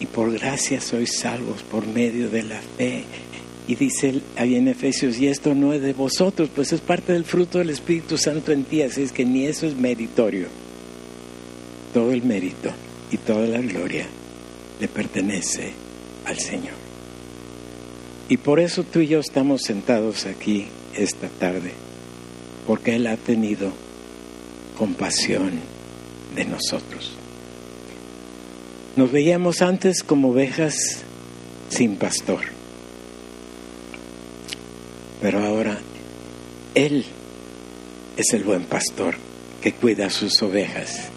Y 0.00 0.06
por 0.06 0.32
gracia 0.32 0.80
sois 0.80 1.18
salvos 1.18 1.62
por 1.62 1.86
medio 1.86 2.28
de 2.30 2.42
la 2.42 2.60
fe. 2.76 3.04
Y 3.66 3.76
dice 3.76 4.20
ahí 4.36 4.56
en 4.56 4.68
Efesios, 4.68 5.18
y 5.18 5.28
esto 5.28 5.54
no 5.54 5.72
es 5.72 5.80
de 5.80 5.94
vosotros, 5.94 6.50
pues 6.54 6.72
es 6.72 6.80
parte 6.80 7.14
del 7.14 7.24
fruto 7.24 7.58
del 7.58 7.70
Espíritu 7.70 8.18
Santo 8.18 8.52
en 8.52 8.64
ti, 8.64 8.82
así 8.82 9.02
es 9.02 9.12
que 9.12 9.24
ni 9.24 9.46
eso 9.46 9.66
es 9.66 9.74
meritorio 9.74 10.48
todo 11.94 12.12
el 12.12 12.24
mérito 12.24 12.70
y 13.12 13.16
toda 13.18 13.46
la 13.46 13.60
gloria 13.60 14.04
le 14.80 14.88
pertenece 14.88 15.83
al 16.24 16.38
Señor. 16.38 16.74
Y 18.28 18.38
por 18.38 18.60
eso 18.60 18.84
tú 18.84 19.00
y 19.00 19.08
yo 19.08 19.20
estamos 19.20 19.62
sentados 19.62 20.26
aquí 20.26 20.66
esta 20.94 21.28
tarde, 21.28 21.72
porque 22.66 22.96
Él 22.96 23.06
ha 23.06 23.16
tenido 23.16 23.72
compasión 24.78 25.52
de 26.34 26.44
nosotros. 26.46 27.12
Nos 28.96 29.10
veíamos 29.12 29.60
antes 29.60 30.02
como 30.02 30.30
ovejas 30.30 31.02
sin 31.68 31.96
pastor, 31.96 32.40
pero 35.20 35.44
ahora 35.44 35.78
Él 36.74 37.04
es 38.16 38.32
el 38.32 38.44
buen 38.44 38.64
pastor 38.64 39.16
que 39.60 39.72
cuida 39.72 40.10
sus 40.10 40.42
ovejas 40.42 41.10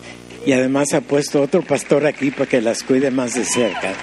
y 0.47 0.53
además 0.53 0.93
ha 0.93 1.01
puesto 1.01 1.41
otro 1.41 1.61
pastor 1.61 2.05
aquí 2.05 2.31
para 2.31 2.45
que 2.45 2.61
las 2.61 2.81
cuide 2.81 3.11
más 3.11 3.33
de 3.33 3.43
cerca. 3.43 3.93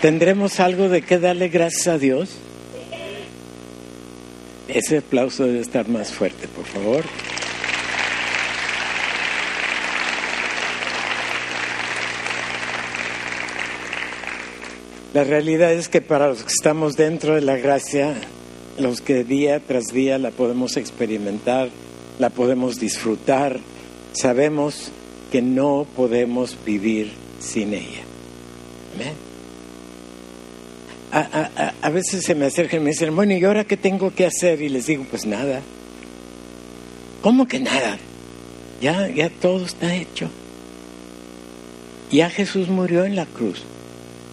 ¿Tendremos 0.00 0.60
algo 0.60 0.88
de 0.88 1.02
qué 1.02 1.18
darle 1.18 1.48
gracias 1.48 1.88
a 1.88 1.98
Dios? 1.98 2.30
Ese 4.68 4.98
aplauso 4.98 5.44
debe 5.44 5.60
estar 5.60 5.88
más 5.88 6.12
fuerte, 6.12 6.46
por 6.46 6.64
favor. 6.64 7.02
La 15.12 15.24
realidad 15.24 15.72
es 15.72 15.88
que 15.88 16.00
para 16.00 16.28
los 16.28 16.44
que 16.44 16.52
estamos 16.52 16.96
dentro 16.96 17.34
de 17.34 17.40
la 17.40 17.56
gracia, 17.56 18.14
los 18.78 19.00
que 19.00 19.24
día 19.24 19.58
tras 19.58 19.88
día 19.88 20.18
la 20.18 20.30
podemos 20.30 20.76
experimentar, 20.76 21.68
la 22.20 22.30
podemos 22.30 22.78
disfrutar, 22.78 23.58
sabemos 24.12 24.92
que 25.32 25.42
no 25.42 25.84
podemos 25.96 26.56
vivir 26.64 27.29
sin 27.40 27.74
ella. 27.74 28.02
A, 31.12 31.90
veces 31.90 32.24
se 32.24 32.36
me 32.36 32.46
acercan 32.46 32.80
y 32.80 32.84
me 32.84 32.90
dicen, 32.90 33.16
bueno, 33.16 33.32
¿y 33.32 33.44
ahora 33.44 33.64
qué 33.64 33.76
tengo 33.76 34.14
que 34.14 34.26
hacer? 34.26 34.62
Y 34.62 34.68
les 34.68 34.86
digo, 34.86 35.04
pues 35.10 35.26
nada. 35.26 35.60
¿Cómo 37.22 37.48
que 37.48 37.58
nada? 37.58 37.98
Ya, 38.80 39.08
ya 39.08 39.28
todo 39.28 39.66
está 39.66 39.94
hecho. 39.94 40.30
Ya 42.12 42.30
Jesús 42.30 42.68
murió 42.68 43.04
en 43.04 43.16
la 43.16 43.26
cruz 43.26 43.64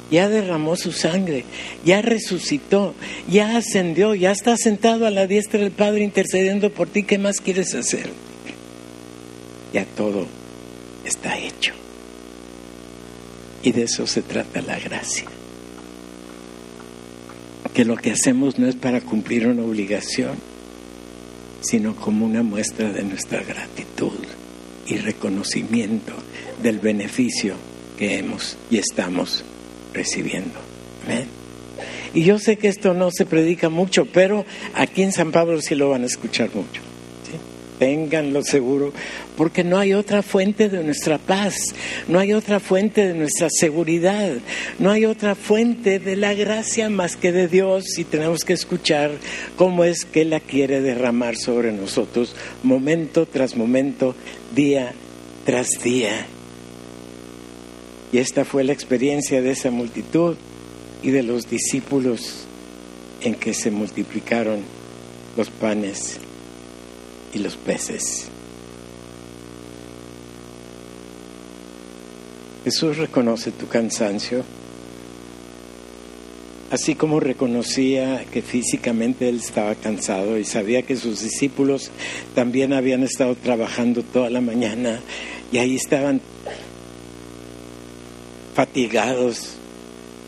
ya 0.10 0.30
derramó 0.30 0.76
su 0.76 0.91
sangre, 0.91 1.43
ya 1.84 2.02
resucitó, 2.02 2.96
ya 3.30 3.58
ascendió, 3.58 4.15
ya 4.15 4.32
está 4.32 4.56
sentado 4.58 5.06
a 5.06 5.12
la 5.12 5.28
diestra 5.28 5.60
del 5.60 5.72
Padre 5.72 6.04
intercediendo 6.04 6.72
por 6.72 6.88
ti. 6.88 7.04
¿Qué 7.04 7.17
más 7.17 7.41
quieres 7.41 7.76
hacer? 7.76 8.10
Ya 9.74 9.86
todo 9.86 10.28
está 11.06 11.38
hecho. 11.38 11.74
Y 13.67 13.73
de 13.73 13.84
eso 13.84 14.08
se 14.08 14.21
trata 14.21 14.62
la 14.62 14.80
gracia. 14.80 15.25
Que 17.73 17.84
lo 17.84 17.97
que 17.97 18.12
hacemos 18.12 18.58
no 18.58 18.65
es 18.65 18.75
para 18.75 19.01
cumplir 19.01 19.45
una 19.45 19.62
obligación, 19.62 20.38
sino 21.60 21.93
como 21.93 22.25
una 22.25 22.43
muestra 22.43 22.93
de 22.93 23.03
nuestra 23.03 23.43
gratitud 23.43 24.19
y 24.88 24.95
reconocimiento 24.95 26.13
del 26.63 26.80
beneficio 26.80 27.56
que 27.97 28.17
hemos 28.17 28.56
y 28.71 28.77
estamos 28.77 29.43
recibiendo. 29.93 30.62
Y 32.13 32.23
yo 32.23 32.39
sé 32.39 32.56
que 32.58 32.69
esto 32.69 32.93
no 32.93 33.12
se 33.12 33.25
predica 33.25 33.67
mucho, 33.67 34.06
pero 34.06 34.45
aquí 34.75 35.03
en 35.03 35.12
San 35.12 35.34
Pablo 35.34 35.62
sí 35.62 35.75
lo 35.75 35.89
van 35.89 36.03
a 36.03 36.06
escuchar 36.06 36.51
mucho. 36.56 36.87
Ténganlo 37.80 38.44
seguro, 38.44 38.92
porque 39.36 39.63
no 39.63 39.78
hay 39.78 39.94
otra 39.94 40.24
fuente 40.24 40.68
de 40.68 40.84
nuestra 40.84 41.20
paz, 41.20 41.76
no 42.08 42.18
hay 42.18 42.34
otra 42.34 42.60
fuente 42.60 43.08
de 43.08 43.13
nuestra 43.13 43.50
seguridad, 43.52 44.34
no 44.80 44.90
hay 44.90 45.06
otra 45.06 45.36
fuente 45.36 46.00
de 46.00 46.16
la 46.16 46.34
gracia 46.34 46.90
más 46.90 47.16
que 47.16 47.32
de 47.32 47.48
Dios 47.48 48.00
y 48.00 48.04
tenemos 48.04 48.44
que 48.44 48.54
escuchar 48.54 49.12
cómo 49.58 49.84
es 49.84 50.06
que 50.06 50.26
la 50.26 50.40
quiere 50.40 50.82
derramar 50.82 51.36
sobre 51.36 51.72
nosotros 51.72 52.36
momento 52.63 53.28
tras 53.28 53.56
momento, 53.56 54.16
día 54.56 54.94
tras 55.48 55.82
día. 55.82 56.26
Y 58.12 58.18
esta 58.18 58.44
fue 58.44 58.66
la 58.66 58.74
experiencia 58.74 59.42
de 59.42 59.52
esa 59.52 59.72
multitud 59.72 60.36
y 61.02 61.12
de 61.12 61.24
los 61.24 61.50
discípulos 61.50 62.46
en 63.22 63.36
que 63.36 63.54
se 63.54 63.72
multiplicaron 63.72 64.60
los 65.38 65.50
panes 65.50 66.20
y 67.38 67.39
los 67.39 67.56
peces. 67.56 68.28
Jesús 72.63 72.97
reconoce 72.97 73.52
tu 73.52 73.67
cansancio, 73.67 74.43
así 76.71 76.95
como 76.95 77.19
reconocía 77.19 78.26
que 78.32 78.41
físicamente 78.41 79.30
él 79.30 79.38
estaba 79.38 79.76
cansado 79.76 80.38
y 80.38 80.43
sabía 80.43 80.82
que 80.82 80.97
sus 80.97 81.21
discípulos 81.21 81.91
también 82.36 82.73
habían 82.73 83.04
estado 83.04 83.36
trabajando 83.36 84.04
toda 84.04 84.30
la 84.30 84.41
mañana 84.41 85.00
y 85.52 85.60
ahí 85.60 85.76
estaban 85.76 86.19
fatigados, 88.54 89.54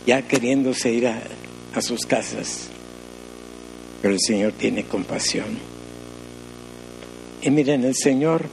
ya 0.05 0.21
queriéndose 0.21 0.93
ir 0.93 1.07
a, 1.07 1.21
a 1.73 1.81
sus 1.81 2.05
casas. 2.05 2.69
Pero 4.01 4.13
el 4.13 4.19
Señor 4.21 4.53
tiene 4.53 4.83
compasión. 4.83 5.78
Y 7.41 7.49
miren, 7.51 7.83
el 7.83 7.95
Señor 7.95 8.45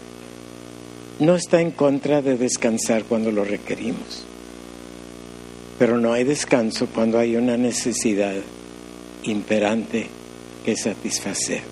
no 1.18 1.34
está 1.34 1.60
en 1.60 1.70
contra 1.70 2.22
de 2.22 2.36
descansar 2.36 3.04
cuando 3.04 3.32
lo 3.32 3.44
requerimos. 3.44 4.24
Pero 5.78 5.98
no 5.98 6.12
hay 6.12 6.24
descanso 6.24 6.86
cuando 6.86 7.18
hay 7.18 7.36
una 7.36 7.56
necesidad 7.56 8.34
imperante 9.24 10.06
que 10.64 10.76
satisfacer. 10.76 11.62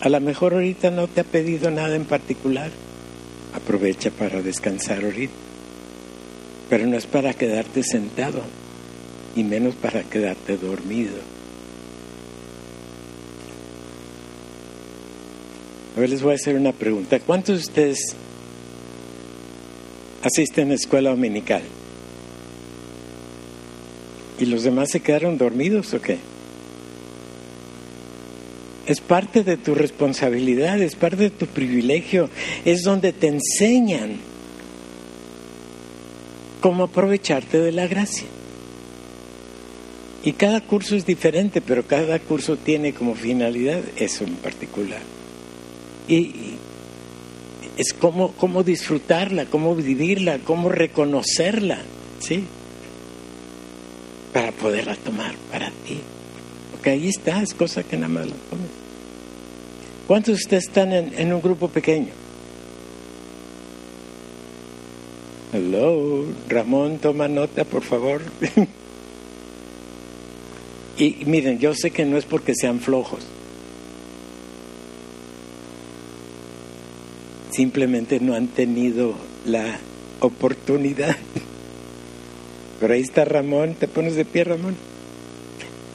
A 0.00 0.08
lo 0.08 0.20
mejor 0.20 0.54
ahorita 0.54 0.90
no 0.90 1.08
te 1.08 1.20
ha 1.20 1.24
pedido 1.24 1.70
nada 1.70 1.96
en 1.96 2.04
particular. 2.04 2.70
Aprovecha 3.54 4.10
para 4.10 4.40
descansar 4.42 5.04
ahorita 5.04 5.48
pero 6.68 6.86
no 6.86 6.96
es 6.96 7.06
para 7.06 7.32
quedarte 7.34 7.82
sentado 7.82 8.42
y 9.34 9.44
menos 9.44 9.74
para 9.74 10.02
quedarte 10.02 10.56
dormido. 10.56 11.16
A 15.98 16.00
ver, 16.00 16.10
les 16.10 16.22
voy 16.22 16.30
a 16.30 16.36
hacer 16.36 16.54
una 16.54 16.70
pregunta. 16.70 17.18
¿Cuántos 17.18 17.56
de 17.56 17.62
ustedes 17.62 18.14
asisten 20.22 20.70
a 20.70 20.74
escuela 20.74 21.10
dominical. 21.10 21.62
¿Y 24.38 24.46
los 24.46 24.62
demás 24.62 24.90
se 24.90 25.00
quedaron 25.00 25.38
dormidos 25.38 25.92
o 25.94 26.00
qué? 26.00 26.18
Es 28.86 29.00
parte 29.00 29.44
de 29.44 29.56
tu 29.56 29.74
responsabilidad, 29.74 30.80
es 30.80 30.94
parte 30.94 31.24
de 31.24 31.30
tu 31.30 31.46
privilegio, 31.46 32.30
es 32.64 32.84
donde 32.84 33.12
te 33.12 33.26
enseñan 33.26 34.16
cómo 36.60 36.84
aprovecharte 36.84 37.58
de 37.58 37.72
la 37.72 37.86
gracia. 37.86 38.26
Y 40.24 40.32
cada 40.32 40.60
curso 40.60 40.96
es 40.96 41.04
diferente, 41.04 41.60
pero 41.60 41.86
cada 41.86 42.18
curso 42.18 42.56
tiene 42.56 42.92
como 42.92 43.14
finalidad 43.14 43.80
eso 43.96 44.24
en 44.24 44.36
particular. 44.36 45.00
Y 46.08 46.56
es 47.76 47.92
cómo, 47.92 48.32
cómo 48.32 48.64
disfrutarla, 48.64 49.46
cómo 49.46 49.74
vivirla, 49.76 50.40
cómo 50.40 50.68
reconocerla, 50.68 51.78
¿sí? 52.18 52.44
Para 54.32 54.50
poderla 54.52 54.96
tomar 54.96 55.34
para 55.50 55.70
ti. 55.86 56.00
Porque 56.72 56.90
ahí 56.90 57.08
está, 57.08 57.40
es 57.42 57.54
cosa 57.54 57.84
que 57.84 57.96
nada 57.96 58.08
más 58.08 58.26
la 58.26 58.34
tomes. 58.50 58.70
¿Cuántos 60.08 60.36
de 60.36 60.42
ustedes 60.42 60.64
están 60.64 60.92
en, 60.92 61.12
en 61.16 61.32
un 61.32 61.40
grupo 61.40 61.68
pequeño? 61.68 62.12
Hello, 65.52 66.24
Ramón, 66.48 66.98
toma 66.98 67.28
nota, 67.28 67.64
por 67.64 67.82
favor. 67.82 68.22
y 70.98 71.16
miren, 71.26 71.58
yo 71.58 71.74
sé 71.74 71.90
que 71.90 72.04
no 72.04 72.16
es 72.16 72.24
porque 72.24 72.54
sean 72.54 72.80
flojos. 72.80 73.26
Simplemente 77.58 78.20
no 78.20 78.36
han 78.36 78.46
tenido 78.46 79.14
la 79.44 79.80
oportunidad. 80.20 81.16
Pero 82.78 82.94
ahí 82.94 83.00
está 83.00 83.24
Ramón, 83.24 83.74
te 83.74 83.88
pones 83.88 84.14
de 84.14 84.24
pie, 84.24 84.44
Ramón. 84.44 84.76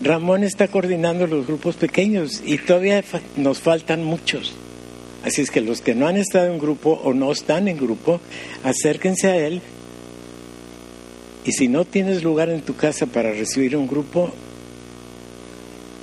Ramón 0.02 0.44
está 0.44 0.68
coordinando 0.68 1.26
los 1.26 1.48
grupos 1.48 1.78
pequeños 1.78 2.44
y 2.46 2.58
todavía 2.58 3.02
nos 3.38 3.60
faltan 3.60 4.04
muchos. 4.04 4.52
Así 5.24 5.42
es 5.42 5.52
que 5.52 5.62
los 5.62 5.80
que 5.80 5.96
no 5.96 6.06
han 6.06 6.18
estado 6.18 6.52
en 6.52 6.60
grupo 6.60 7.00
o 7.02 7.14
no 7.14 7.32
están 7.32 7.70
en 7.70 7.78
grupo, 7.78 8.20
acérquense 8.66 9.30
a 9.30 9.38
él. 9.38 9.62
Y 11.46 11.54
si 11.54 11.70
no 11.70 11.86
tienes 11.86 12.24
lugar 12.24 12.50
en 12.50 12.64
tu 12.64 12.76
casa 12.76 13.06
para 13.06 13.32
recibir 13.32 13.78
un 13.78 13.88
grupo, 13.88 14.34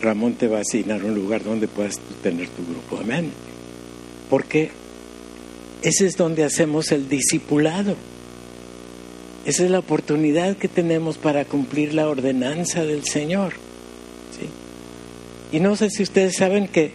Ramón 0.01 0.33
te 0.37 0.49
va 0.49 0.57
a 0.57 0.63
asignar 0.63 1.05
un 1.05 1.15
lugar 1.15 1.45
donde 1.45 1.69
puedas 1.69 2.01
tener 2.23 2.49
tu 2.49 2.65
grupo. 2.65 2.97
Amén. 2.97 3.31
Porque 4.31 4.81
ese 5.83 6.07
es 6.07 6.17
donde 6.17 6.45
hacemos 6.45 6.93
el 6.93 7.09
discipulado. 7.09 7.97
Esa 9.47 9.65
es 9.65 9.71
la 9.71 9.79
oportunidad 9.79 10.57
que 10.57 10.69
tenemos 10.69 11.17
para 11.17 11.45
cumplir 11.45 11.95
la 11.95 12.09
ordenanza 12.09 12.85
del 12.85 13.05
Señor. 13.05 13.55
Y 15.53 15.59
no 15.59 15.75
sé 15.75 15.91
si 15.91 16.03
ustedes 16.03 16.37
saben 16.37 16.69
que, 16.69 16.93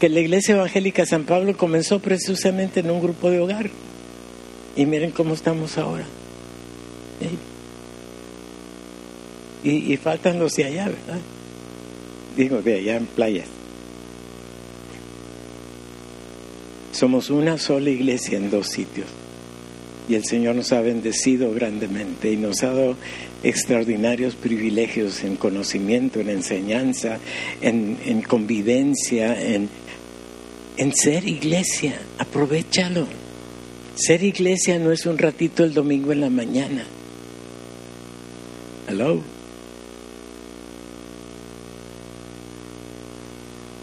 que 0.00 0.08
la 0.08 0.20
Iglesia 0.20 0.56
Evangélica 0.56 1.06
San 1.06 1.24
Pablo 1.24 1.56
comenzó 1.56 2.00
precisamente 2.00 2.80
en 2.80 2.90
un 2.90 3.00
grupo 3.00 3.30
de 3.30 3.40
hogar. 3.40 3.70
Y 4.74 4.86
miren 4.86 5.10
cómo 5.10 5.34
estamos 5.34 5.78
ahora. 5.78 6.06
Y, 9.62 9.92
y 9.92 9.96
faltan 9.96 10.38
los 10.38 10.54
de 10.54 10.64
allá, 10.64 10.86
¿verdad? 10.86 11.20
Digo, 12.36 12.62
de 12.62 12.74
allá 12.74 12.96
en 12.96 13.06
playas. 13.06 13.57
Somos 16.98 17.30
una 17.30 17.58
sola 17.58 17.90
iglesia 17.90 18.38
en 18.38 18.50
dos 18.50 18.66
sitios. 18.66 19.06
Y 20.08 20.16
el 20.16 20.24
Señor 20.24 20.56
nos 20.56 20.72
ha 20.72 20.80
bendecido 20.80 21.54
grandemente 21.54 22.32
y 22.32 22.36
nos 22.36 22.64
ha 22.64 22.72
dado 22.72 22.96
extraordinarios 23.44 24.34
privilegios 24.34 25.22
en 25.22 25.36
conocimiento, 25.36 26.18
en 26.18 26.28
enseñanza, 26.28 27.20
en, 27.60 27.98
en 28.04 28.22
convivencia, 28.22 29.40
en, 29.40 29.68
en 30.76 30.92
ser 30.92 31.28
iglesia. 31.28 32.00
Aprovechalo. 32.18 33.06
Ser 33.94 34.24
iglesia 34.24 34.80
no 34.80 34.90
es 34.90 35.06
un 35.06 35.18
ratito 35.18 35.62
el 35.62 35.74
domingo 35.74 36.10
en 36.10 36.20
la 36.20 36.30
mañana. 36.30 36.84
Hello. 38.88 39.22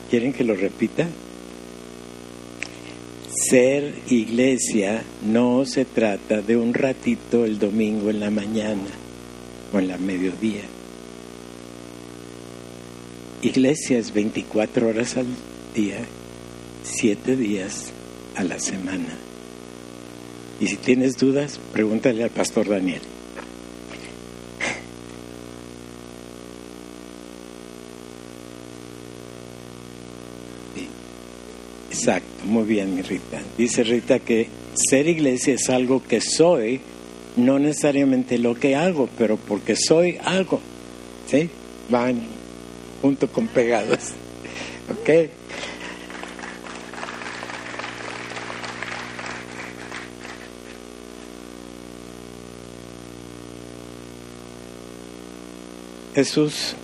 ¿Quieren 0.09 0.33
que 0.33 0.43
lo 0.43 0.53
repita? 0.53 1.07
Ser 3.49 3.93
iglesia 4.09 5.03
no 5.23 5.65
se 5.65 5.85
trata 5.85 6.41
de 6.41 6.57
un 6.57 6.73
ratito 6.73 7.45
el 7.45 7.59
domingo 7.59 8.09
en 8.09 8.19
la 8.19 8.31
mañana 8.31 8.87
o 9.71 9.77
en 9.77 9.87
la 9.87 9.97
mediodía. 9.97 10.63
Iglesia 13.43 13.99
es 13.99 14.13
24 14.13 14.87
horas 14.87 15.17
al 15.17 15.27
día, 15.75 15.99
7 16.83 17.35
días 17.35 17.91
a 18.35 18.43
la 18.43 18.57
semana. 18.57 19.15
Y 20.59 20.67
si 20.67 20.77
tienes 20.77 21.17
dudas, 21.17 21.59
pregúntale 21.71 22.23
al 22.23 22.31
pastor 22.31 22.67
Daniel. 22.69 23.01
Exacto, 32.07 32.45
muy 32.45 32.65
bien, 32.65 32.93
mi 32.93 33.01
Rita. 33.01 33.41
Dice 33.57 33.83
Rita 33.83 34.19
que 34.19 34.47
ser 34.75 35.07
iglesia 35.07 35.55
es 35.55 35.71
algo 35.71 36.03
que 36.03 36.21
soy, 36.21 36.79
no 37.35 37.57
necesariamente 37.57 38.37
lo 38.37 38.53
que 38.53 38.75
hago, 38.75 39.09
pero 39.17 39.37
porque 39.37 39.75
soy 39.75 40.19
algo. 40.23 40.61
¿Sí? 41.25 41.49
Van 41.89 42.21
junto 43.01 43.27
con 43.27 43.47
pegados. 43.47 44.11
¿Ok? 44.91 45.31
Jesús 56.13 56.75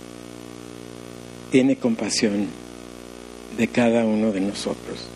tiene 1.52 1.76
compasión 1.76 2.61
de 3.56 3.68
cada 3.68 4.04
uno 4.04 4.32
de 4.32 4.40
nosotros. 4.40 5.06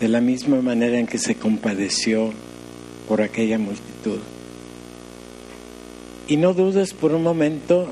De 0.00 0.08
la 0.08 0.20
misma 0.20 0.60
manera 0.60 0.98
en 0.98 1.06
que 1.06 1.18
se 1.18 1.36
compadeció 1.36 2.32
por 3.08 3.22
aquella 3.22 3.58
multitud. 3.58 4.18
Y 6.28 6.36
no 6.36 6.54
dudes 6.54 6.94
por 6.94 7.12
un 7.12 7.22
momento 7.22 7.88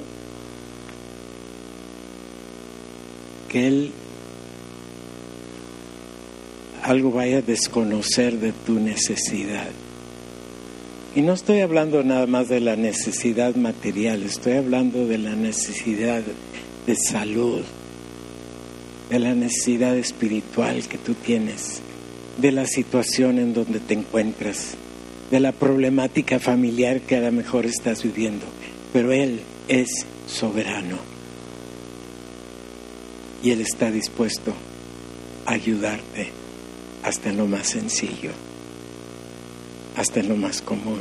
que 3.48 3.66
Él 3.66 3.92
algo 6.82 7.10
vaya 7.10 7.38
a 7.38 7.42
desconocer 7.42 8.38
de 8.38 8.52
tu 8.52 8.80
necesidad. 8.80 9.68
Y 11.14 11.22
no 11.22 11.32
estoy 11.32 11.60
hablando 11.60 12.02
nada 12.04 12.26
más 12.26 12.48
de 12.48 12.60
la 12.60 12.76
necesidad 12.76 13.56
material, 13.56 14.22
estoy 14.22 14.54
hablando 14.54 15.06
de 15.06 15.18
la 15.18 15.34
necesidad 15.34 16.22
de 16.86 16.96
salud, 16.96 17.62
de 19.10 19.18
la 19.18 19.34
necesidad 19.34 19.96
espiritual 19.96 20.86
que 20.86 20.96
tú 20.96 21.14
tienes, 21.14 21.82
de 22.38 22.52
la 22.52 22.64
situación 22.64 23.38
en 23.38 23.52
donde 23.52 23.80
te 23.80 23.94
encuentras, 23.94 24.76
de 25.32 25.40
la 25.40 25.50
problemática 25.50 26.38
familiar 26.38 27.00
que 27.00 27.16
a 27.16 27.20
lo 27.20 27.32
mejor 27.32 27.66
estás 27.66 28.04
viviendo. 28.04 28.46
Pero 28.92 29.12
Él 29.12 29.40
es 29.68 30.06
soberano 30.26 30.98
y 33.42 33.50
Él 33.50 33.60
está 33.60 33.90
dispuesto 33.90 34.54
a 35.44 35.52
ayudarte 35.52 36.30
hasta 37.02 37.30
en 37.30 37.38
lo 37.38 37.46
más 37.46 37.66
sencillo, 37.66 38.30
hasta 39.96 40.20
en 40.20 40.28
lo 40.28 40.36
más 40.36 40.62
común. 40.62 41.00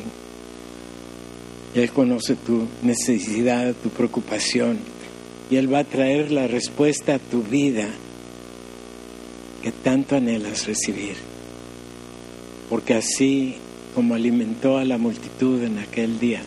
Él 1.75 1.91
conoce 1.91 2.35
tu 2.35 2.65
necesidad, 2.81 3.75
tu 3.75 3.89
preocupación 3.89 4.79
y 5.49 5.55
Él 5.55 5.73
va 5.73 5.79
a 5.79 5.83
traer 5.83 6.31
la 6.31 6.47
respuesta 6.47 7.15
a 7.15 7.19
tu 7.19 7.41
vida 7.41 7.87
que 9.61 9.71
tanto 9.71 10.15
anhelas 10.15 10.67
recibir. 10.67 11.15
Porque 12.69 12.93
así 12.93 13.55
como 13.95 14.13
alimentó 14.13 14.77
a 14.77 14.85
la 14.85 14.97
multitud 14.97 15.63
en 15.63 15.79
aquel 15.79 16.19
día, 16.19 16.41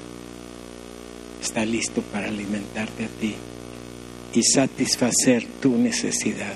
está 1.43 1.65
listo 1.65 2.01
para 2.03 2.29
alimentarte 2.29 3.05
a 3.05 3.09
ti 3.09 3.35
y 4.35 4.43
satisfacer 4.43 5.45
tu 5.61 5.77
necesidad. 5.77 6.55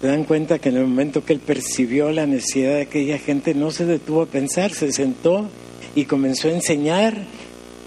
Se 0.00 0.08
dan 0.08 0.24
cuenta 0.24 0.58
que 0.58 0.70
en 0.70 0.78
el 0.78 0.86
momento 0.86 1.24
que 1.24 1.32
él 1.32 1.38
percibió 1.38 2.10
la 2.10 2.26
necesidad 2.26 2.74
de 2.74 2.82
aquella 2.82 3.18
gente 3.18 3.54
no 3.54 3.70
se 3.70 3.84
detuvo 3.84 4.22
a 4.22 4.26
pensar, 4.26 4.72
se 4.72 4.90
sentó 4.92 5.48
y 5.94 6.06
comenzó 6.06 6.48
a 6.48 6.52
enseñar 6.52 7.24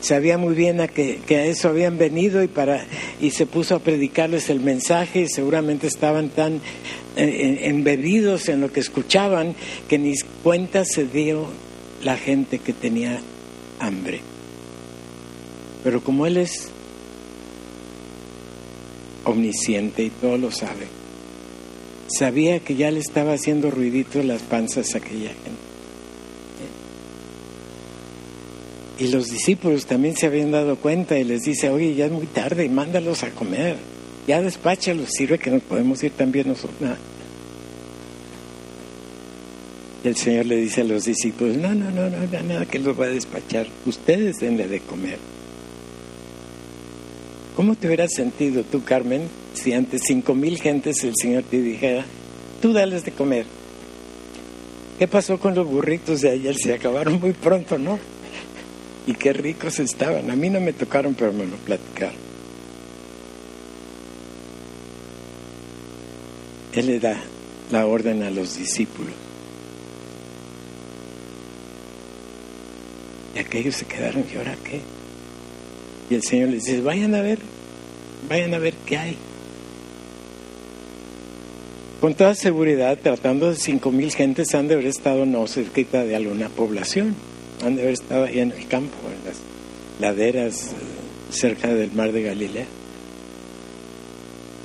sabía 0.05 0.37
muy 0.37 0.53
bien 0.53 0.81
a 0.81 0.87
que, 0.87 1.19
a 1.29 1.45
eso 1.45 1.69
habían 1.69 1.97
venido 1.97 2.43
y, 2.43 2.47
para, 2.47 2.85
y 3.19 3.31
se 3.31 3.45
puso 3.47 3.75
a 3.75 3.79
predicarles 3.79 4.49
el 4.49 4.59
mensaje 4.59 5.21
y 5.21 5.27
seguramente 5.27 5.87
estaban 5.87 6.29
tan 6.29 6.61
eh, 7.15 7.61
embebidos 7.63 8.47
en 8.49 8.61
lo 8.61 8.71
que 8.71 8.81
escuchaban 8.81 9.55
que 9.89 9.97
ni 9.97 10.13
cuenta 10.43 10.85
se 10.85 11.05
dio 11.05 11.47
la 12.03 12.17
gente 12.17 12.59
que 12.59 12.71
tenía 12.71 13.19
hambre. 13.79 14.19
Pero 15.83 16.01
como 16.03 16.27
Él 16.27 16.37
es 16.37 16.69
omnisciente 19.23 20.03
y 20.03 20.11
todo 20.11 20.37
lo 20.37 20.51
sabe, 20.51 20.85
sabía 22.07 22.59
que 22.59 22.75
ya 22.75 22.91
le 22.91 22.99
estaba 22.99 23.33
haciendo 23.33 23.71
ruidito 23.71 24.21
las 24.21 24.43
panzas 24.43 24.93
a 24.93 24.99
aquella 24.99 25.29
gente. 25.29 25.64
Y 28.97 29.07
los 29.09 29.29
discípulos 29.29 29.85
también 29.85 30.15
se 30.15 30.27
habían 30.27 30.51
dado 30.51 30.77
cuenta 30.77 31.19
y 31.19 31.25
les 31.25 31.43
dice, 31.43 31.69
oye, 31.69 31.95
ya 31.95 32.05
es 32.05 32.11
muy 32.11 32.27
tarde, 32.27 32.69
mándalos 32.69 33.23
a 33.23 33.29
comer. 33.31 33.75
Ya 34.27 34.41
despáchalos, 34.41 35.09
sirve 35.11 35.37
que 35.37 35.51
nos 35.51 35.61
podemos 35.61 36.01
ir 36.03 36.11
también 36.11 36.47
nosotros. 36.47 36.97
Y 40.03 40.07
el 40.07 40.15
Señor 40.15 40.45
le 40.45 40.57
dice 40.57 40.81
a 40.81 40.83
los 40.85 41.05
discípulos, 41.05 41.57
no, 41.57 41.73
no, 41.73 41.91
no, 41.91 42.09
no, 42.09 42.43
nada 42.43 42.65
que 42.65 42.79
los 42.79 42.99
va 42.99 43.05
a 43.05 43.09
despachar. 43.09 43.67
Ustedes 43.85 44.37
denle 44.37 44.67
de 44.67 44.79
comer. 44.79 45.17
¿Cómo 47.55 47.75
te 47.75 47.87
hubieras 47.87 48.13
sentido 48.13 48.63
tú, 48.63 48.83
Carmen, 48.83 49.23
si 49.53 49.73
ante 49.73 49.99
cinco 49.99 50.35
mil 50.35 50.59
gentes 50.59 51.03
el 51.03 51.13
Señor 51.15 51.43
te 51.43 51.61
dijera, 51.61 52.05
tú 52.61 52.71
dales 52.71 53.03
de 53.03 53.11
comer? 53.11 53.45
¿Qué 54.99 55.07
pasó 55.07 55.37
con 55.39 55.55
los 55.55 55.67
burritos 55.67 56.21
de 56.21 56.29
ayer? 56.29 56.55
Se 56.55 56.73
acabaron 56.73 57.19
muy 57.19 57.33
pronto, 57.33 57.77
¿no? 57.77 57.99
Y 59.07 59.13
qué 59.13 59.33
ricos 59.33 59.79
estaban. 59.79 60.31
A 60.31 60.35
mí 60.35 60.49
no 60.49 60.59
me 60.59 60.73
tocaron, 60.73 61.13
pero 61.13 61.31
me 61.31 61.45
lo 61.45 61.55
platicaron. 61.57 62.15
Él 66.73 66.87
le 66.87 66.99
da 66.99 67.21
la 67.71 67.85
orden 67.85 68.23
a 68.23 68.31
los 68.31 68.57
discípulos. 68.57 69.13
Y 73.35 73.39
aquellos 73.39 73.75
se 73.75 73.85
quedaron, 73.85 74.25
¿y 74.33 74.37
ahora 74.37 74.55
qué? 74.63 74.81
Y 76.09 76.15
el 76.15 76.23
Señor 76.23 76.49
les 76.49 76.65
dice, 76.65 76.81
vayan 76.81 77.15
a 77.15 77.21
ver, 77.21 77.39
vayan 78.29 78.53
a 78.53 78.59
ver 78.59 78.73
qué 78.85 78.97
hay. 78.97 79.17
Con 82.01 82.13
toda 82.13 82.35
seguridad, 82.35 82.97
tratando 83.01 83.49
de 83.49 83.55
cinco 83.55 83.91
mil 83.91 84.11
gentes, 84.11 84.53
han 84.55 84.67
de 84.67 84.75
haber 84.75 84.87
estado 84.87 85.25
no 85.25 85.47
cerquita 85.47 86.03
de 86.03 86.15
alguna 86.15 86.49
población 86.49 87.15
han 87.65 87.75
de 87.75 87.81
haber 87.81 87.93
estado 87.93 88.25
ahí 88.25 88.39
en 88.39 88.51
el 88.51 88.67
campo, 88.67 88.95
en 89.07 89.25
las 89.27 89.37
laderas 89.99 90.71
cerca 91.31 91.73
del 91.73 91.91
mar 91.93 92.11
de 92.11 92.21
Galilea. 92.21 92.65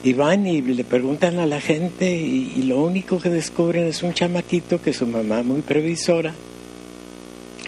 Y 0.03 0.13
van 0.13 0.47
y 0.47 0.61
le 0.61 0.85
preguntan 0.85 1.39
a 1.39 1.47
la 1.47 1.61
gente 1.61 2.15
y, 2.15 2.63
lo 2.63 2.83
único 2.83 3.19
que 3.19 3.31
descubren 3.31 3.87
es 3.87 4.03
un 4.03 4.15
chamaquito 4.15 4.81
que 4.81 4.93
su 4.93 5.07
mamá, 5.07 5.43
muy 5.43 5.63
previsora, 5.63 6.35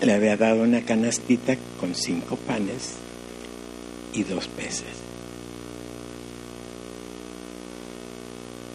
le 0.00 0.12
había 0.12 0.36
dado 0.36 0.62
una 0.62 0.82
canastita 0.82 1.56
con 1.78 1.94
cinco 1.94 2.36
panes 2.36 2.94
y 4.14 4.22
dos 4.24 4.48
peces. 4.48 5.02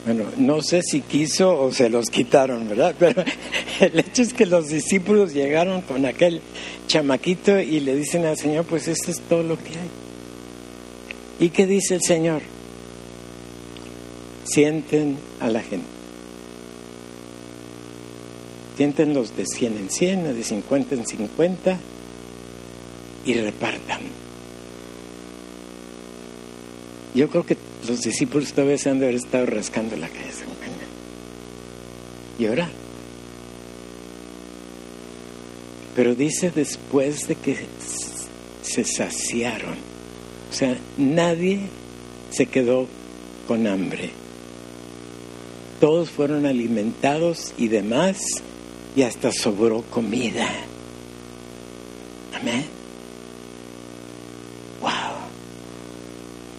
Bueno, 0.06 0.26
no 0.38 0.62
sé 0.62 0.82
si 0.84 1.02
quiso 1.02 1.60
o 1.60 1.72
se 1.72 1.89
los 1.89 2.10
quitaron, 2.10 2.70
¿verdad? 2.70 2.96
Pero 3.00 3.24
el 3.80 4.00
hecho 4.00 4.22
es 4.22 4.34
que 4.34 4.46
los 4.46 4.70
discípulos 4.70 5.34
llegaron 5.34 5.82
con 5.82 6.06
aquel 6.06 6.42
chamaquito 6.88 7.60
y 7.60 7.80
le 7.80 7.96
dicen 7.96 8.26
al 8.26 8.38
Señor, 8.38 8.66
pues 8.66 8.88
esto 8.88 9.12
es 9.12 9.22
todo 9.22 9.44
lo 9.44 9.58
que 9.58 9.70
hay. 9.70 9.90
¿Y 11.40 11.50
qué 11.50 11.68
dice 11.68 11.96
el 11.96 12.02
Señor? 12.02 12.42
Sienten 14.46 15.18
a 15.40 15.50
la 15.50 15.62
gente. 15.62 15.86
Siéntenlos 18.78 19.36
de 19.36 19.46
100 19.46 19.78
en 19.78 19.90
100, 19.90 20.36
de 20.36 20.44
50 20.44 20.96
en 20.96 21.08
50 21.08 21.80
y 23.26 23.34
repartan. 23.34 24.02
Yo 27.16 27.30
creo 27.30 27.46
que 27.46 27.58
los 27.88 28.02
discípulos 28.02 28.54
todavía 28.54 28.78
se 28.78 28.92
han 28.92 29.00
de 29.00 29.06
haber 29.06 29.18
estado 29.18 29.48
rascando 29.48 29.96
la 29.98 30.08
cabeza. 30.08 30.46
Y 32.40 32.46
ahora. 32.46 32.70
Pero 35.98 36.14
dice 36.14 36.52
después 36.52 37.28
de 37.28 37.34
que 37.34 37.58
se 38.62 38.84
saciaron. 38.84 39.74
O 40.48 40.54
sea, 40.54 40.78
nadie 40.96 41.62
se 42.30 42.46
quedó 42.46 42.86
con 43.48 43.66
hambre. 43.66 44.12
Todos 45.82 46.12
fueron 46.12 46.46
alimentados 46.46 47.52
y 47.58 47.68
demás, 47.68 48.20
y 48.96 49.02
hasta 49.02 49.32
sobró 49.32 49.82
comida. 49.90 50.48
Amén. 52.40 52.78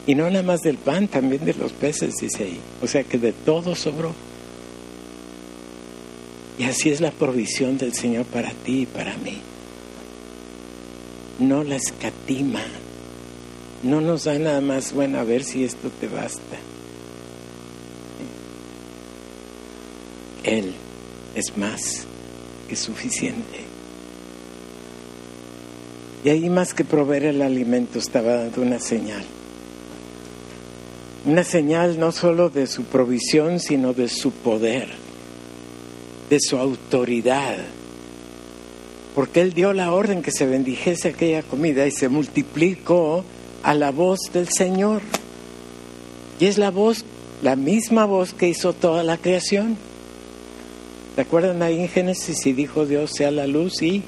Y 0.09 0.14
no 0.14 0.29
nada 0.31 0.42
más 0.42 0.62
del 0.62 0.79
pan, 0.79 1.07
también 1.07 1.44
de 1.44 1.55
los 1.55 1.70
peces, 1.72 2.14
dice 2.18 2.42
ahí. 2.42 2.59
O 2.83 2.88
sea 2.88 3.05
que 3.05 3.18
de 3.18 3.33
todo 3.33 3.77
sobró. 3.77 4.14
Y 6.59 6.64
así 6.64 6.90
es 6.90 7.01
la 7.01 7.11
provisión 7.11 7.79
del 7.79 7.94
Señor 7.94 8.27
para 8.27 8.51
ti 8.51 8.83
y 8.83 8.87
para 8.87 9.16
mí. 9.18 9.38
No 11.38 11.62
la 11.62 11.77
escatima. 11.77 12.62
No 13.83 14.01
nos 14.01 14.25
da 14.25 14.38
nada 14.38 14.61
más, 14.61 14.92
bueno, 14.92 15.18
a 15.18 15.25
ver 15.25 15.44
si 15.44 15.62
esto 15.62 15.88
te 16.01 16.09
basta. 16.09 16.57
Él 20.42 20.75
es 21.37 21.57
más 21.57 22.05
que 22.68 22.75
suficiente. 22.75 23.61
Y 26.25 26.31
ahí 26.31 26.51
más 26.51 26.75
que 26.75 26.85
proveer 26.85 27.27
el 27.27 27.42
alimento 27.42 28.01
estaba 28.01 28.35
dando 28.35 28.62
una 28.62 28.81
señal 28.81 29.25
una 31.29 31.44
señal 31.44 31.99
no 31.99 32.12
solo 32.12 32.49
de 32.49 32.66
su 32.66 32.85
provisión, 32.85 33.61
sino 33.61 33.92
de 33.92 34.09
su 34.09 34.31
poder, 34.31 34.88
de 36.28 36.40
su 36.40 36.56
autoridad. 36.56 37.56
Porque 39.14 39.40
Él 39.40 39.52
dio 39.52 39.72
la 39.72 39.92
orden 39.92 40.22
que 40.22 40.30
se 40.30 40.46
bendijese 40.46 41.08
aquella 41.08 41.42
comida 41.42 41.86
y 41.86 41.90
se 41.90 42.08
multiplicó 42.08 43.24
a 43.62 43.74
la 43.74 43.90
voz 43.90 44.20
del 44.32 44.48
Señor. 44.48 45.02
Y 46.38 46.46
es 46.46 46.58
la 46.58 46.70
voz, 46.70 47.04
la 47.42 47.56
misma 47.56 48.04
voz 48.04 48.32
que 48.32 48.48
hizo 48.48 48.72
toda 48.72 49.02
la 49.02 49.16
creación. 49.16 49.76
¿Se 51.14 51.22
acuerdan 51.22 51.62
ahí 51.62 51.80
en 51.80 51.88
Génesis 51.88 52.46
y 52.46 52.52
dijo 52.52 52.86
Dios 52.86 53.10
sea 53.12 53.32
la 53.32 53.48
luz 53.48 53.82
y 53.82 54.04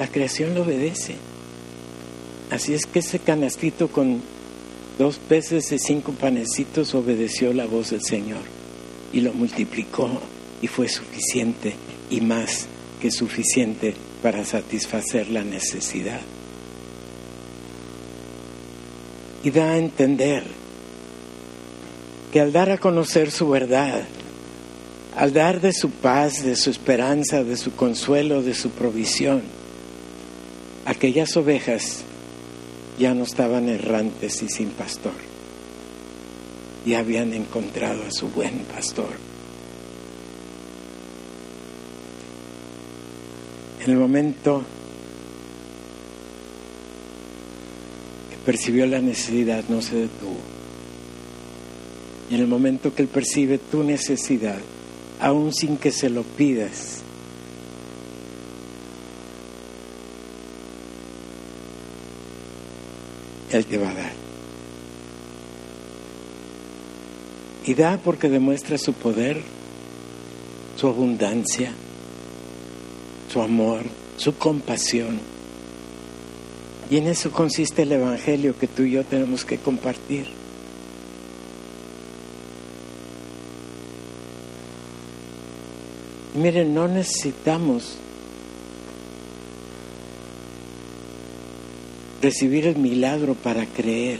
la 0.00 0.08
creación 0.08 0.54
lo 0.54 0.62
obedece? 0.62 1.14
Así 2.50 2.74
es 2.74 2.86
que 2.86 2.98
ese 2.98 3.20
canastito 3.20 3.88
con 3.88 4.20
dos 4.98 5.18
peces 5.18 5.70
y 5.72 5.78
cinco 5.78 6.12
panecitos 6.12 6.94
obedeció 6.94 7.52
la 7.52 7.66
voz 7.66 7.90
del 7.90 8.02
Señor 8.02 8.42
y 9.12 9.20
lo 9.20 9.32
multiplicó 9.32 10.10
y 10.62 10.66
fue 10.66 10.88
suficiente 10.88 11.74
y 12.10 12.20
más 12.20 12.66
que 13.00 13.10
suficiente 13.10 13.94
para 14.22 14.44
satisfacer 14.44 15.28
la 15.28 15.44
necesidad. 15.44 16.20
Y 19.44 19.50
da 19.50 19.72
a 19.72 19.78
entender 19.78 20.42
que 22.32 22.40
al 22.40 22.52
dar 22.52 22.70
a 22.70 22.78
conocer 22.78 23.30
su 23.30 23.48
verdad, 23.48 24.02
al 25.14 25.32
dar 25.32 25.60
de 25.60 25.72
su 25.72 25.90
paz, 25.90 26.42
de 26.42 26.56
su 26.56 26.70
esperanza, 26.70 27.44
de 27.44 27.56
su 27.56 27.72
consuelo, 27.74 28.42
de 28.42 28.54
su 28.54 28.70
provisión, 28.70 29.42
aquellas 30.84 31.36
ovejas 31.36 32.05
ya 32.98 33.14
no 33.14 33.24
estaban 33.24 33.68
errantes 33.68 34.42
y 34.42 34.48
sin 34.48 34.70
pastor. 34.70 35.12
Y 36.84 36.94
habían 36.94 37.32
encontrado 37.32 38.04
a 38.04 38.10
su 38.10 38.28
buen 38.28 38.60
pastor. 38.60 39.10
En 43.84 43.90
el 43.90 43.98
momento 43.98 44.62
que 48.30 48.36
percibió 48.44 48.86
la 48.86 49.00
necesidad, 49.00 49.64
no 49.68 49.82
se 49.82 49.96
detuvo. 49.96 50.38
Y 52.30 52.34
en 52.34 52.40
el 52.40 52.46
momento 52.46 52.94
que 52.94 53.02
él 53.02 53.08
percibe 53.08 53.58
tu 53.58 53.84
necesidad, 53.84 54.58
aún 55.20 55.52
sin 55.52 55.76
que 55.76 55.92
se 55.92 56.08
lo 56.08 56.22
pidas, 56.22 57.02
Él 63.56 63.66
te 63.66 63.78
va 63.78 63.90
a 63.90 63.94
dar. 63.94 64.12
Y 67.64 67.74
da 67.74 67.98
porque 67.98 68.28
demuestra 68.28 68.78
su 68.78 68.92
poder, 68.92 69.42
su 70.76 70.86
abundancia, 70.86 71.72
su 73.32 73.40
amor, 73.40 73.82
su 74.16 74.36
compasión. 74.36 75.18
Y 76.88 76.98
en 76.98 77.08
eso 77.08 77.32
consiste 77.32 77.82
el 77.82 77.92
Evangelio 77.92 78.56
que 78.56 78.68
tú 78.68 78.82
y 78.82 78.92
yo 78.92 79.04
tenemos 79.04 79.44
que 79.44 79.58
compartir. 79.58 80.26
miren, 86.36 86.74
no 86.74 86.86
necesitamos 86.86 87.96
recibir 92.26 92.66
el 92.66 92.74
milagro 92.74 93.34
para 93.34 93.64
creer. 93.66 94.18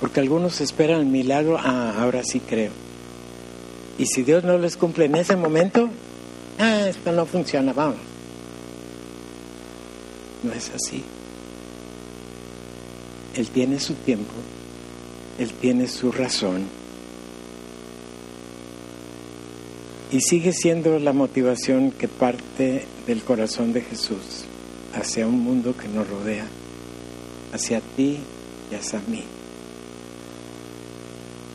Porque 0.00 0.18
algunos 0.18 0.60
esperan 0.60 0.98
el 1.02 1.06
milagro, 1.06 1.56
ah, 1.56 1.94
ahora 1.96 2.24
sí 2.24 2.40
creo. 2.40 2.72
Y 3.98 4.06
si 4.06 4.24
Dios 4.24 4.42
no 4.42 4.58
les 4.58 4.76
cumple 4.76 5.04
en 5.04 5.14
ese 5.14 5.36
momento, 5.36 5.88
ah, 6.58 6.88
esto 6.88 7.12
no 7.12 7.24
funciona, 7.24 7.72
vamos. 7.72 7.98
No 10.42 10.52
es 10.52 10.72
así. 10.74 11.04
Él 13.36 13.46
tiene 13.50 13.78
su 13.78 13.94
tiempo, 13.94 14.34
Él 15.38 15.52
tiene 15.52 15.86
su 15.86 16.10
razón. 16.10 16.66
Y 20.12 20.20
sigue 20.20 20.52
siendo 20.52 20.98
la 20.98 21.12
motivación 21.12 21.90
que 21.90 22.08
parte 22.08 22.84
del 23.06 23.22
corazón 23.22 23.72
de 23.72 23.80
Jesús 23.80 24.44
hacia 24.94 25.26
un 25.26 25.40
mundo 25.42 25.76
que 25.76 25.88
nos 25.88 26.08
rodea, 26.08 26.46
hacia 27.52 27.80
ti 27.80 28.18
y 28.70 28.74
hacia 28.74 29.00
mí. 29.08 29.24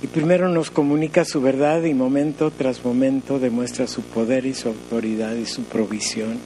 Y 0.02 0.08
primero 0.08 0.48
nos 0.48 0.72
comunica 0.72 1.26
su 1.26 1.42
verdad 1.42 1.84
y 1.84 1.94
momento 1.94 2.52
tras 2.52 2.86
momento 2.86 3.38
demuestra 3.38 3.86
su 3.86 4.02
poder 4.02 4.46
y 4.46 4.54
su 4.54 4.70
autoridad 4.70 5.36
y 5.36 5.46
su 5.46 5.64
provisión. 5.64 6.40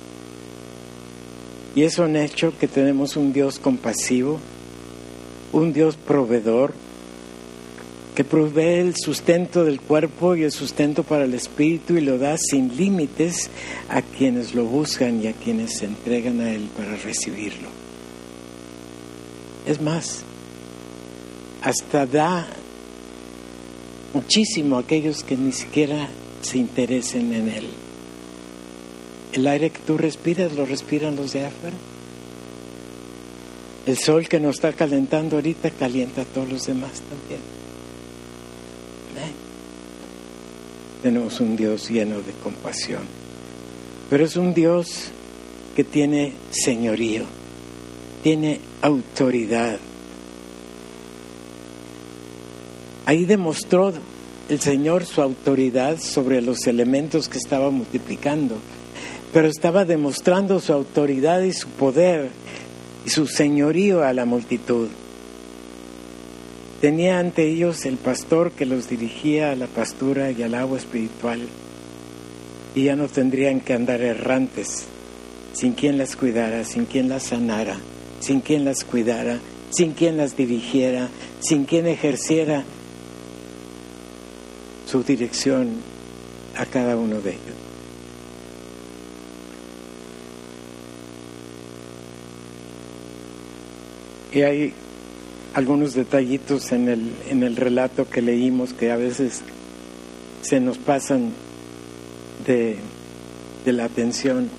Y 1.75 1.83
es 1.83 1.99
un 1.99 2.15
hecho 2.15 2.53
que 2.57 2.67
tenemos 2.67 3.15
un 3.15 3.31
Dios 3.31 3.59
compasivo, 3.59 4.39
un 5.51 5.71
Dios 5.71 5.97
proveedor, 5.97 6.73
que 8.13 8.23
provee 8.23 8.80
el 8.80 8.95
sustento 8.95 9.63
del 9.63 9.82
cuerpo 9.82 10.36
y 10.36 10.43
el 10.43 10.52
sustento 10.52 11.04
para 11.04 11.23
el 11.26 11.34
espíritu 11.34 11.95
y 11.95 12.02
lo 12.02 12.17
da 12.17 12.38
sin 12.38 12.76
límites 12.78 13.49
a 13.89 14.02
quienes 14.02 14.54
lo 14.54 14.65
buscan 14.65 15.23
y 15.23 15.28
a 15.28 15.34
quienes 15.34 15.78
se 15.78 15.86
entregan 15.86 16.39
a 16.41 16.52
Él 16.52 16.69
para 16.78 16.95
recibirlo. 16.95 17.69
Es 19.65 19.82
más, 19.82 20.23
hasta 21.63 22.06
da 22.06 22.47
muchísimo 24.13 24.78
a 24.78 24.82
aquellos 24.82 25.23
que 25.23 25.36
ni 25.36 25.52
siquiera 25.52 26.08
se 26.41 26.60
interesen 26.60 27.34
en 27.34 27.49
Él. 27.49 27.67
El 29.32 29.47
aire 29.47 29.71
que 29.71 29.80
tú 29.80 29.97
respiras 29.97 30.54
lo 30.54 30.65
respiran 30.65 31.15
los 31.15 31.34
de 31.34 31.47
afuera. 31.47 31.76
El 33.88 33.97
sol 33.97 34.28
que 34.30 34.39
nos 34.39 34.56
está 34.56 34.71
calentando 34.73 35.38
ahorita 35.38 35.71
calienta 35.71 36.21
a 36.21 36.26
todos 36.26 36.49
los 36.49 36.67
demás 36.67 37.02
también. 37.02 37.62
Tenemos 41.03 41.41
un 41.41 41.57
Dios 41.57 41.89
lleno 41.89 42.21
de 42.21 42.31
compasión, 42.41 43.01
pero 44.09 44.23
es 44.23 44.37
un 44.37 44.53
Dios 44.53 45.11
que 45.75 45.83
tiene 45.83 46.31
señorío, 46.49 47.25
tiene 48.23 48.61
autoridad. 48.81 49.79
Ahí 53.05 53.25
demostró 53.25 53.91
el 54.47 54.61
Señor 54.61 55.05
su 55.05 55.21
autoridad 55.21 55.99
sobre 55.99 56.41
los 56.41 56.67
elementos 56.67 57.27
que 57.27 57.37
estaba 57.37 57.69
multiplicando, 57.69 58.55
pero 59.33 59.49
estaba 59.49 59.83
demostrando 59.83 60.61
su 60.61 60.71
autoridad 60.71 61.41
y 61.41 61.51
su 61.51 61.67
poder 61.67 62.29
y 63.05 63.09
su 63.09 63.27
señorío 63.27 64.05
a 64.05 64.13
la 64.13 64.23
multitud. 64.23 64.87
Tenía 66.84 67.17
ante 67.17 67.48
ellos 67.48 67.86
el 67.86 67.96
pastor 67.96 68.52
que 68.52 68.65
los 68.65 68.89
dirigía 68.89 69.52
a 69.52 69.56
la 69.56 69.67
pastura 69.67 70.32
y 70.32 70.43
al 70.43 70.54
agua 70.54 70.78
espiritual, 70.78 71.39
y 72.76 72.84
ya 72.84 72.98
no 72.98 73.08
tendrían 73.08 73.62
que 73.62 73.72
andar 73.72 74.02
errantes, 74.02 74.84
sin 75.54 75.76
quien 75.76 75.98
las 75.98 76.17
cuidara, 76.17 76.65
sin 76.65 76.84
quien 76.84 77.08
las 77.08 77.24
sanara, 77.24 77.78
sin 78.19 78.41
quien 78.41 78.65
las 78.65 78.84
cuidara, 78.84 79.39
sin 79.69 79.93
quien 79.93 80.17
las 80.17 80.36
dirigiera, 80.36 81.08
sin 81.39 81.63
quien 81.63 81.88
ejerciera 81.88 82.65
su 84.86 85.04
dirección 85.04 85.69
a 86.58 86.65
cada 86.65 86.98
uno 86.98 87.22
de 87.22 87.30
ellos. 87.30 87.56
Y 94.34 94.41
hay 94.41 94.74
algunos 95.53 95.93
detallitos 95.93 96.71
en 96.71 96.89
el, 96.89 97.11
en 97.29 97.43
el 97.43 97.55
relato 97.55 98.09
que 98.09 98.21
leímos 98.21 98.73
que 98.73 98.91
a 98.91 98.97
veces 98.97 99.41
se 100.41 100.59
nos 100.59 100.77
pasan 100.77 101.31
de, 102.45 102.77
de 103.65 103.73
la 103.73 103.85
atención. 103.85 104.49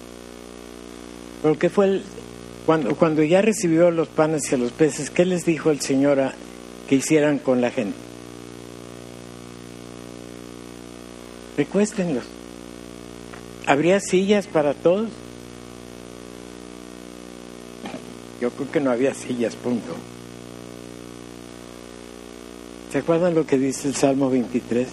Porque 1.43 1.69
fue 1.69 1.87
el, 1.87 2.03
cuando, 2.65 2.95
cuando 2.97 3.23
ya 3.23 3.43
recibió 3.43 3.91
los 3.91 4.09
panes 4.09 4.51
y 4.53 4.57
los 4.57 4.73
peces, 4.73 5.11
¿qué 5.11 5.25
les 5.25 5.45
dijo 5.45 5.71
el 5.71 5.81
Señor 5.81 6.21
a, 6.21 6.35
que 6.89 6.95
hicieran 6.95 7.39
con 7.39 7.61
la 7.61 7.71
gente? 7.71 7.97
Recuéstenlos. 11.57 12.25
¿Habría 13.67 14.01
sillas 14.01 14.47
para 14.47 14.75
todos? 14.75 15.09
Yo 18.41 18.51
creo 18.51 18.71
que 18.71 18.81
no 18.81 18.91
había 18.91 19.15
sillas, 19.15 19.57
punto. 19.57 19.95
¿Se 22.95 23.01
acuerdan 23.01 23.35
lo 23.35 23.45
que 23.45 23.59
dice 23.59 23.89
el 23.89 23.97
Salmo 23.97 24.31
23? 24.31 24.87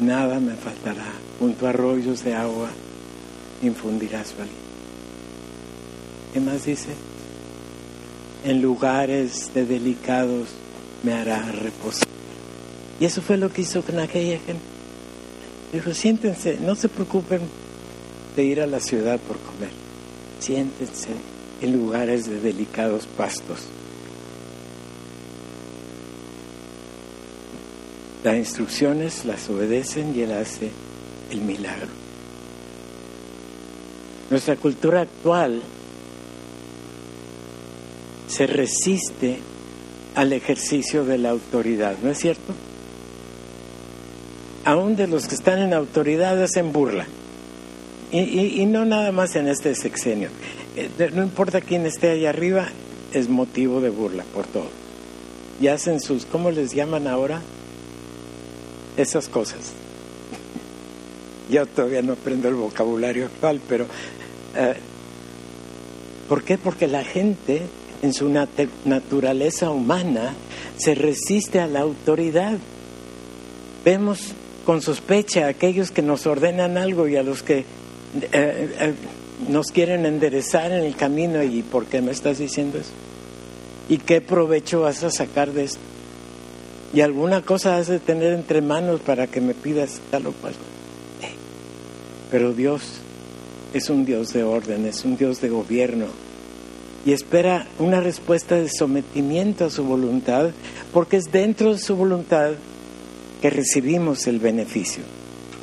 Nada 0.00 0.40
me 0.40 0.54
faltará. 0.54 1.04
Junto 1.38 1.66
a 1.66 1.68
arroyos 1.68 2.24
de 2.24 2.32
agua 2.32 2.70
infundirá 3.62 4.24
su. 4.24 4.32
¿Qué 6.32 6.40
más 6.40 6.64
dice? 6.64 6.94
En 8.46 8.62
lugares 8.62 9.52
de 9.52 9.66
delicados 9.66 10.48
me 11.02 11.12
hará 11.12 11.42
reposar. 11.52 12.08
Y 13.00 13.04
eso 13.04 13.20
fue 13.20 13.36
lo 13.36 13.52
que 13.52 13.60
hizo 13.60 13.82
con 13.82 13.98
aquella 13.98 14.38
gente. 14.38 14.64
Dijo, 15.74 15.92
siéntense, 15.92 16.56
no 16.58 16.74
se 16.74 16.88
preocupen 16.88 17.42
de 18.34 18.44
ir 18.44 18.62
a 18.62 18.66
la 18.66 18.80
ciudad 18.80 19.20
por 19.20 19.36
comer. 19.36 19.72
Siéntense 20.40 21.10
en 21.60 21.72
lugares 21.74 22.30
de 22.30 22.40
delicados 22.40 23.06
pastos. 23.06 23.68
Las 28.24 28.36
instrucciones 28.36 29.24
las 29.24 29.48
obedecen 29.50 30.14
y 30.16 30.22
él 30.22 30.32
hace 30.32 30.70
el 31.30 31.40
milagro. 31.40 31.88
Nuestra 34.30 34.56
cultura 34.56 35.02
actual 35.02 35.60
se 38.28 38.46
resiste 38.46 39.38
al 40.14 40.32
ejercicio 40.32 41.04
de 41.04 41.18
la 41.18 41.30
autoridad, 41.30 41.96
¿no 42.02 42.10
es 42.10 42.18
cierto? 42.18 42.54
Aún 44.64 44.94
de 44.96 45.08
los 45.08 45.26
que 45.26 45.34
están 45.34 45.58
en 45.58 45.74
autoridad 45.74 46.40
hacen 46.42 46.72
burla. 46.72 47.06
Y, 48.12 48.66
no 48.66 48.84
nada 48.84 49.10
más 49.10 49.36
en 49.36 49.48
este 49.48 49.74
sexenio. 49.74 50.28
Eh, 50.76 51.10
no 51.14 51.22
importa 51.22 51.62
quién 51.62 51.86
esté 51.86 52.10
allá 52.10 52.28
arriba, 52.28 52.68
es 53.12 53.28
motivo 53.28 53.80
de 53.80 53.88
burla 53.90 54.24
por 54.34 54.46
todo. 54.46 54.68
Y 55.60 55.68
hacen 55.68 55.98
sus, 56.00 56.26
¿cómo 56.26 56.50
les 56.50 56.74
llaman 56.74 57.06
ahora? 57.06 57.40
Esas 58.96 59.28
cosas. 59.28 59.72
Yo 61.50 61.66
todavía 61.66 62.02
no 62.02 62.14
aprendo 62.14 62.48
el 62.48 62.54
vocabulario 62.54 63.26
actual, 63.26 63.60
pero 63.68 63.86
eh, 64.56 64.74
¿por 66.28 66.42
qué? 66.44 66.58
Porque 66.58 66.86
la 66.86 67.04
gente 67.04 67.62
en 68.02 68.12
su 68.12 68.28
naturaleza 68.84 69.70
humana 69.70 70.34
se 70.76 70.94
resiste 70.94 71.60
a 71.60 71.66
la 71.66 71.80
autoridad. 71.80 72.58
Vemos 73.84 74.34
con 74.64 74.82
sospecha 74.82 75.46
a 75.46 75.48
aquellos 75.48 75.90
que 75.90 76.02
nos 76.02 76.26
ordenan 76.26 76.76
algo 76.78 77.08
y 77.08 77.16
a 77.16 77.22
los 77.22 77.42
que 77.42 77.58
eh, 77.58 77.64
eh, 78.32 78.94
nos 79.48 79.68
quieren 79.68 80.06
enderezar 80.06 80.72
en 80.72 80.84
el 80.84 80.96
camino 80.96 81.42
y 81.42 81.62
¿por 81.62 81.86
qué 81.86 82.00
me 82.00 82.12
estás 82.12 82.38
diciendo 82.38 82.78
eso? 82.78 82.90
¿Y 83.88 83.98
qué 83.98 84.20
provecho 84.20 84.82
vas 84.82 85.02
a 85.02 85.10
sacar 85.10 85.52
de 85.52 85.64
esto? 85.64 85.80
Y 86.94 87.00
alguna 87.00 87.42
cosa 87.42 87.76
has 87.78 87.88
de 87.88 87.98
tener 87.98 88.32
entre 88.34 88.60
manos 88.60 89.00
para 89.00 89.26
que 89.26 89.40
me 89.40 89.54
pidas 89.54 90.00
tal 90.10 90.26
o 90.26 90.32
cual. 90.32 90.54
Pero 92.30 92.52
Dios 92.52 92.82
es 93.72 93.88
un 93.88 94.04
Dios 94.04 94.32
de 94.32 94.42
orden, 94.42 94.86
es 94.86 95.04
un 95.04 95.16
Dios 95.16 95.40
de 95.40 95.48
gobierno. 95.48 96.06
y 97.04 97.12
espera 97.12 97.66
una 97.80 98.00
respuesta 98.00 98.54
de 98.54 98.68
sometimiento 98.68 99.64
a 99.64 99.70
su 99.70 99.82
voluntad, 99.84 100.50
porque 100.92 101.16
es 101.16 101.24
dentro 101.32 101.72
de 101.72 101.78
su 101.80 101.96
voluntad 101.96 102.52
que 103.40 103.50
recibimos 103.50 104.28
el 104.28 104.38
beneficio. 104.38 105.02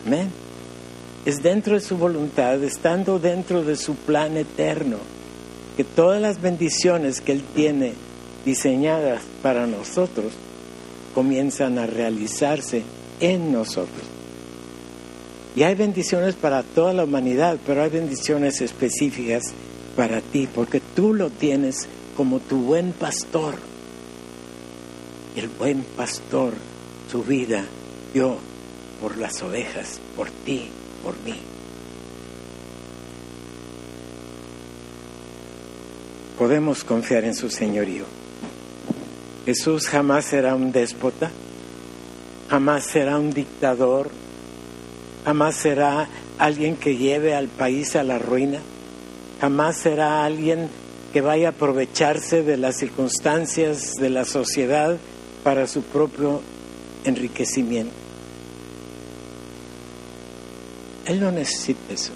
Amén. 0.06 0.30
Es 1.26 1.42
dentro 1.42 1.76
de 1.76 1.82
su 1.82 1.98
voluntad, 1.98 2.62
estando 2.62 3.20
dentro 3.20 3.64
de 3.64 3.78
su 3.78 3.96
plan 3.96 4.36
eterno, 4.36 4.98
que 5.78 5.86
todas 5.86 6.22
las 6.22 6.42
bendiciones 6.42 7.22
que 7.22 7.32
Él 7.32 7.44
tiene 7.56 7.94
diseñadas 8.46 9.22
para 9.42 9.66
nosotros 9.66 10.34
comienzan 11.20 11.78
a 11.78 11.86
realizarse 11.86 12.82
en 13.20 13.52
nosotros. 13.52 14.04
Y 15.54 15.64
hay 15.64 15.76
bendiciones 15.76 16.36
para 16.36 16.64
toda 16.64 16.94
la 16.94 17.04
humanidad, 17.04 17.60
pero 17.68 17.84
hay 17.84 17.90
bendiciones 17.90 18.62
específicas 18.62 19.44
para 19.98 20.22
ti, 20.22 20.48
porque 20.56 20.80
tú 20.80 21.14
lo 21.14 21.30
tienes 21.30 21.90
como 22.16 22.40
tu 22.40 22.62
buen 22.62 22.94
pastor. 22.94 23.56
El 25.36 25.50
buen 25.50 25.84
pastor, 25.98 26.54
su 27.12 27.22
vida 27.22 27.66
dio 28.14 28.38
por 29.02 29.18
las 29.18 29.44
ovejas, 29.44 30.00
por 30.16 30.30
ti, 30.30 30.70
por 31.04 31.16
mí. 31.26 31.36
Podemos 36.38 36.86
confiar 36.86 37.26
en 37.26 37.36
su 37.36 37.50
señorío. 37.50 38.06
Jesús 39.50 39.88
jamás 39.88 40.26
será 40.26 40.54
un 40.54 40.72
déspota, 40.72 41.32
jamás 42.52 42.84
será 42.84 43.18
un 43.18 43.32
dictador, 43.32 44.12
jamás 45.26 45.56
será 45.56 46.08
alguien 46.38 46.76
que 46.76 46.98
lleve 46.98 47.34
al 47.34 47.48
país 47.48 47.96
a 47.96 48.04
la 48.04 48.20
ruina, 48.20 48.60
jamás 49.42 49.78
será 49.78 50.24
alguien 50.24 50.70
que 51.12 51.22
vaya 51.22 51.48
a 51.48 51.52
aprovecharse 51.54 52.44
de 52.44 52.58
las 52.58 52.78
circunstancias 52.78 53.94
de 54.00 54.12
la 54.12 54.24
sociedad 54.24 55.00
para 55.44 55.66
su 55.66 55.82
propio 55.82 56.42
enriquecimiento. 57.04 57.96
Él 61.08 61.22
no 61.22 61.32
necesita 61.32 61.92
eso. 61.92 62.12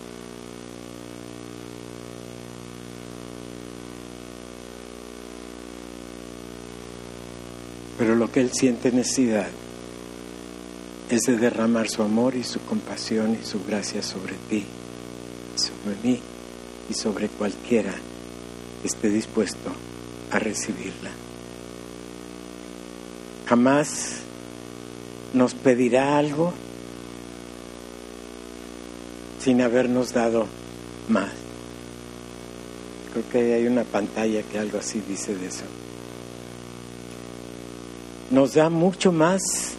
Pero 8.03 8.17
lo 8.17 8.29
que 8.29 8.41
Él 8.41 8.51
siente 8.51 8.91
necesidad 8.91 9.47
es 11.09 11.21
de 11.21 11.37
derramar 11.37 11.87
su 11.87 12.03
amor 12.03 12.35
y 12.35 12.43
su 12.43 12.59
compasión 12.59 13.37
y 13.41 13.45
su 13.45 13.63
gracia 13.63 14.03
sobre 14.03 14.33
ti, 14.49 14.65
sobre 15.55 15.95
mí 16.03 16.19
y 16.89 16.93
sobre 16.95 17.29
cualquiera 17.29 17.93
que 18.81 18.87
esté 18.89 19.09
dispuesto 19.09 19.71
a 20.31 20.39
recibirla. 20.39 21.11
Jamás 23.45 24.15
nos 25.33 25.53
pedirá 25.53 26.17
algo 26.17 26.51
sin 29.39 29.61
habernos 29.61 30.11
dado 30.11 30.47
más. 31.07 31.31
Creo 33.13 33.29
que 33.31 33.53
hay 33.53 33.65
una 33.65 33.85
pantalla 33.85 34.43
que 34.43 34.59
algo 34.59 34.79
así 34.79 35.01
dice 35.07 35.33
de 35.37 35.47
eso. 35.47 35.63
Nos 38.33 38.55
da 38.55 38.71
mucho 38.71 39.11
más 39.11 39.75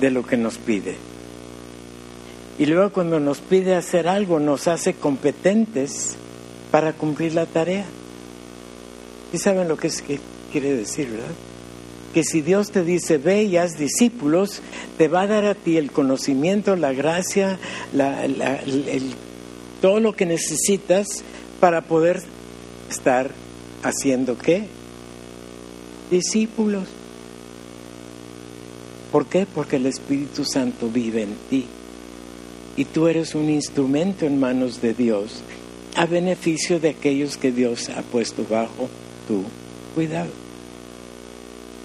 de 0.00 0.10
lo 0.10 0.24
que 0.24 0.38
nos 0.38 0.56
pide. 0.56 0.96
Y 2.58 2.64
luego 2.64 2.90
cuando 2.90 3.20
nos 3.20 3.40
pide 3.40 3.74
hacer 3.74 4.08
algo, 4.08 4.40
nos 4.40 4.66
hace 4.66 4.94
competentes 4.94 6.16
para 6.70 6.94
cumplir 6.94 7.34
la 7.34 7.44
tarea. 7.44 7.84
¿Y 9.30 9.36
saben 9.36 9.68
lo 9.68 9.76
que, 9.76 9.88
es, 9.88 10.00
que 10.00 10.20
quiere 10.52 10.74
decir, 10.74 11.10
verdad? 11.10 11.34
Que 12.14 12.24
si 12.24 12.40
Dios 12.40 12.70
te 12.70 12.82
dice, 12.82 13.18
ve 13.18 13.42
y 13.42 13.58
haz 13.58 13.76
discípulos, 13.76 14.62
te 14.96 15.08
va 15.08 15.20
a 15.22 15.26
dar 15.26 15.44
a 15.44 15.54
ti 15.54 15.76
el 15.76 15.92
conocimiento, 15.92 16.76
la 16.76 16.94
gracia, 16.94 17.58
la, 17.92 18.24
el, 18.24 19.12
todo 19.82 20.00
lo 20.00 20.14
que 20.14 20.24
necesitas 20.24 21.06
para 21.60 21.82
poder 21.82 22.22
estar 22.88 23.32
haciendo 23.82 24.38
qué? 24.38 24.66
Discípulos. 26.10 26.84
¿Por 29.14 29.26
qué? 29.26 29.46
Porque 29.46 29.76
el 29.76 29.86
Espíritu 29.86 30.44
Santo 30.44 30.90
vive 30.90 31.22
en 31.22 31.36
ti 31.48 31.66
y 32.76 32.84
tú 32.84 33.06
eres 33.06 33.36
un 33.36 33.48
instrumento 33.48 34.26
en 34.26 34.40
manos 34.40 34.80
de 34.82 34.92
Dios 34.92 35.40
a 35.94 36.04
beneficio 36.06 36.80
de 36.80 36.88
aquellos 36.88 37.36
que 37.36 37.52
Dios 37.52 37.90
ha 37.90 38.02
puesto 38.02 38.44
bajo 38.50 38.88
tu 39.28 39.44
cuidado. 39.94 40.32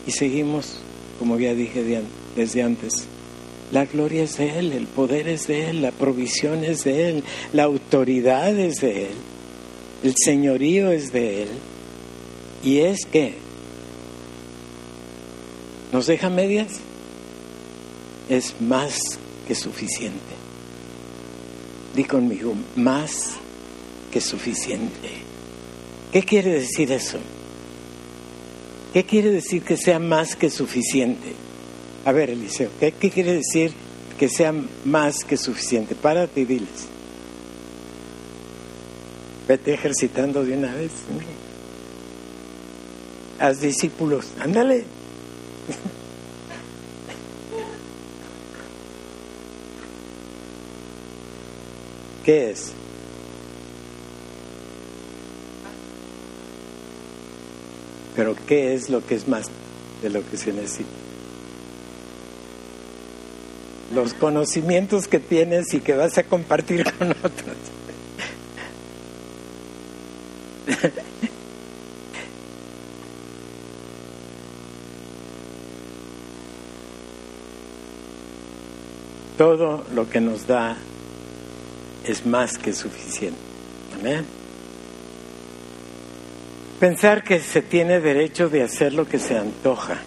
Y 0.07 0.11
seguimos, 0.11 0.77
como 1.19 1.37
ya 1.37 1.53
dije 1.53 2.01
desde 2.35 2.63
antes, 2.63 2.93
la 3.71 3.85
gloria 3.85 4.23
es 4.23 4.37
de 4.37 4.57
Él, 4.57 4.71
el 4.71 4.87
poder 4.87 5.27
es 5.27 5.45
de 5.45 5.69
Él, 5.69 5.83
la 5.83 5.91
provisión 5.91 6.63
es 6.63 6.83
de 6.83 7.09
Él, 7.09 7.23
la 7.53 7.65
autoridad 7.65 8.57
es 8.57 8.81
de 8.81 9.03
Él, 9.03 9.15
el 10.03 10.15
señorío 10.17 10.91
es 10.91 11.13
de 11.13 11.43
Él. 11.43 11.49
Y 12.63 12.79
es 12.79 13.05
que 13.05 13.35
nos 15.91 16.07
deja 16.07 16.31
medias, 16.31 16.81
es 18.29 18.61
más 18.61 19.19
que 19.47 19.55
suficiente. 19.55 20.35
Di 21.95 22.03
conmigo, 22.03 22.53
más 22.75 23.33
que 24.11 24.21
suficiente. 24.21 25.09
¿Qué 26.11 26.23
quiere 26.23 26.51
decir 26.51 26.91
eso? 26.91 27.17
¿Qué 28.93 29.03
quiere 29.03 29.31
decir 29.31 29.63
que 29.63 29.77
sea 29.77 29.99
más 29.99 30.35
que 30.35 30.49
suficiente? 30.49 31.33
A 32.05 32.11
ver, 32.11 32.29
Eliseo, 32.29 32.69
¿qué, 32.79 32.91
qué 32.91 33.09
quiere 33.09 33.33
decir 33.33 33.71
que 34.17 34.29
sea 34.29 34.53
más 34.85 35.23
que 35.23 35.37
suficiente? 35.37 35.95
Párate 35.95 36.41
y 36.41 36.45
diles. 36.45 36.87
Vete 39.47 39.73
ejercitando 39.73 40.43
de 40.43 40.57
una 40.57 40.73
vez. 40.73 40.91
Haz 43.39 43.61
discípulos, 43.61 44.27
ándale. 44.39 44.85
¿Qué 52.29 52.51
es? 52.51 52.71
Pero 58.15 58.35
¿qué 58.47 58.75
es 58.75 58.91
lo 58.91 59.03
que 59.03 59.15
es 59.15 59.27
más 59.27 59.47
de 60.03 60.11
lo 60.11 60.23
que 60.29 60.37
se 60.37 60.53
necesita? 60.53 60.91
Los 63.95 64.13
conocimientos 64.13 65.07
que 65.07 65.17
tienes 65.17 65.73
y 65.73 65.79
que 65.79 65.95
vas 65.95 66.19
a 66.19 66.23
compartir 66.23 66.83
con 66.99 67.09
otros. 67.09 67.57
Todo 79.39 79.83
lo 79.95 80.07
que 80.07 80.21
nos 80.21 80.45
da 80.45 80.77
es 82.09 82.25
más 82.25 82.57
que 82.57 82.73
suficiente. 82.73 83.37
Amén. 83.99 84.25
Pensar 86.79 87.23
que 87.23 87.39
se 87.39 87.61
tiene 87.61 87.99
derecho 87.99 88.49
de 88.49 88.63
hacer 88.63 88.93
lo 88.93 89.07
que 89.07 89.19
se 89.19 89.37
antoja 89.37 89.97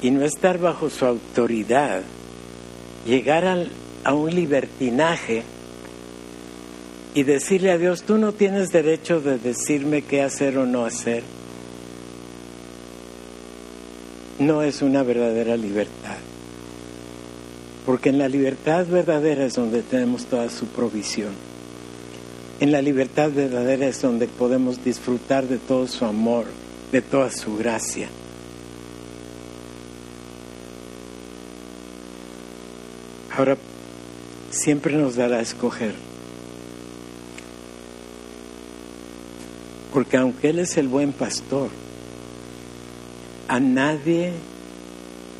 y 0.00 0.10
no 0.10 0.24
estar 0.24 0.58
bajo 0.58 0.88
su 0.88 1.04
autoridad, 1.04 2.02
llegar 3.06 3.68
a 4.04 4.14
un 4.14 4.34
libertinaje 4.34 5.42
y 7.14 7.22
decirle 7.22 7.70
a 7.70 7.78
Dios, 7.78 8.02
tú 8.02 8.18
no 8.18 8.32
tienes 8.32 8.70
derecho 8.70 9.20
de 9.20 9.38
decirme 9.38 10.02
qué 10.02 10.22
hacer 10.22 10.56
o 10.58 10.66
no 10.66 10.84
hacer, 10.84 11.22
no 14.38 14.62
es 14.62 14.82
una 14.82 15.02
verdadera 15.02 15.56
libertad. 15.56 16.05
Porque 17.96 18.10
en 18.10 18.18
la 18.18 18.28
libertad 18.28 18.86
verdadera 18.86 19.46
es 19.46 19.54
donde 19.54 19.80
tenemos 19.80 20.26
toda 20.26 20.50
su 20.50 20.66
provisión. 20.66 21.30
En 22.60 22.70
la 22.70 22.82
libertad 22.82 23.30
verdadera 23.30 23.86
es 23.86 24.02
donde 24.02 24.28
podemos 24.28 24.84
disfrutar 24.84 25.48
de 25.48 25.56
todo 25.56 25.88
su 25.88 26.04
amor, 26.04 26.44
de 26.92 27.00
toda 27.00 27.30
su 27.30 27.56
gracia. 27.56 28.10
Ahora, 33.34 33.56
siempre 34.50 34.94
nos 34.94 35.16
dará 35.16 35.38
a 35.38 35.40
escoger. 35.40 35.94
Porque 39.94 40.18
aunque 40.18 40.50
Él 40.50 40.58
es 40.58 40.76
el 40.76 40.88
buen 40.88 41.14
pastor, 41.14 41.70
a 43.48 43.58
nadie 43.58 44.32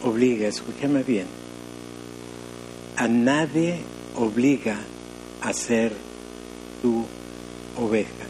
obliga, 0.03 0.49
escúchame 0.49 1.03
bien, 1.03 1.36
a 2.97 3.09
nadie 3.09 3.81
obliga 4.15 4.79
a 5.43 5.53
ser 5.53 5.93
tu 6.83 7.05
oveja. 7.79 8.27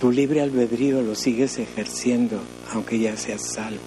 Tu 0.00 0.10
libre 0.10 0.40
albedrío 0.40 1.02
lo 1.02 1.14
sigues 1.14 1.58
ejerciendo, 1.58 2.40
aunque 2.72 2.98
ya 2.98 3.16
seas 3.16 3.42
salvo. 3.52 3.80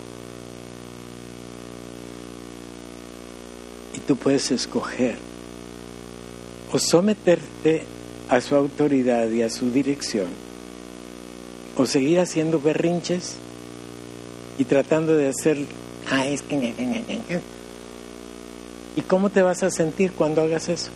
Y 3.96 4.00
tú 4.00 4.16
puedes 4.16 4.52
escoger 4.52 5.18
o 6.72 6.80
someterte 6.80 7.84
a 8.30 8.42
su 8.42 8.56
autoridad 8.56 9.30
y 9.30 9.44
a 9.44 9.50
su 9.50 9.72
dirección, 9.72 10.28
o 11.78 11.86
seguir 11.86 12.20
haciendo 12.20 12.60
berrinches 12.60 13.36
y 14.58 14.64
tratando 14.66 15.16
de 15.16 15.30
hacer, 15.30 15.66
ah, 16.10 16.28
es 16.28 16.41
que... 16.41 16.74
¿Y 18.95 19.01
cómo 19.01 19.30
te 19.30 19.41
vas 19.41 19.64
a 19.64 19.72
sentir 19.72 20.12
cuando 20.12 20.41
hagas 20.41 20.70
eso? 20.70 20.91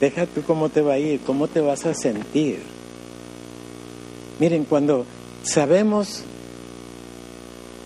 Deja 0.00 0.26
tú 0.26 0.42
cómo 0.42 0.68
te 0.68 0.80
va 0.80 0.94
a 0.94 0.98
ir, 0.98 1.20
cómo 1.20 1.48
te 1.48 1.60
vas 1.60 1.84
a 1.84 1.94
sentir. 1.94 2.60
Miren, 4.38 4.64
cuando 4.64 5.04
sabemos 5.42 6.22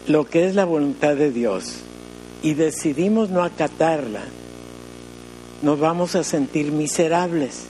lo 0.07 0.25
que 0.27 0.47
es 0.47 0.55
la 0.55 0.65
voluntad 0.65 1.17
de 1.17 1.33
Dios 1.33 1.77
y 2.43 2.55
decidimos 2.55 3.31
no 3.31 3.43
acatarla, 3.43 4.23
nos 5.63 5.81
vamos 5.81 6.15
a 6.15 6.23
sentir 6.23 6.71
miserables. 6.71 7.65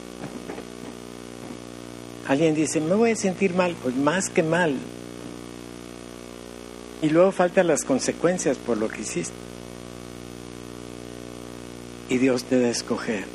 Alguien 2.27 2.53
dice, 2.53 2.81
me 2.81 2.95
voy 2.95 3.11
a 3.11 3.15
sentir 3.15 3.53
mal, 3.53 3.75
pues 3.81 3.95
más 3.95 4.29
que 4.29 4.43
mal, 4.43 4.75
y 7.01 7.09
luego 7.09 7.31
faltan 7.31 7.67
las 7.67 7.83
consecuencias 7.83 8.57
por 8.57 8.77
lo 8.77 8.87
que 8.87 9.01
hiciste. 9.01 9.35
Y 12.09 12.17
Dios 12.17 12.43
te 12.45 12.59
da 12.59 12.67
a 12.67 12.71
escoger. 12.71 13.25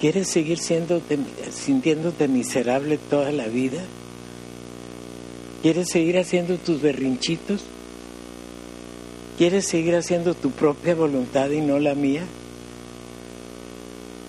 ¿Quieres 0.00 0.28
seguir 0.28 0.58
siendo, 0.58 1.00
sintiéndote 1.52 2.28
miserable 2.28 2.98
toda 2.98 3.30
la 3.30 3.46
vida? 3.46 3.82
¿Quieres 5.62 5.90
seguir 5.90 6.18
haciendo 6.18 6.56
tus 6.56 6.82
berrinchitos? 6.82 7.62
¿Quieres 9.38 9.66
seguir 9.66 9.94
haciendo 9.94 10.34
tu 10.34 10.50
propia 10.50 10.94
voluntad 10.94 11.50
y 11.50 11.60
no 11.60 11.78
la 11.78 11.94
mía? 11.94 12.22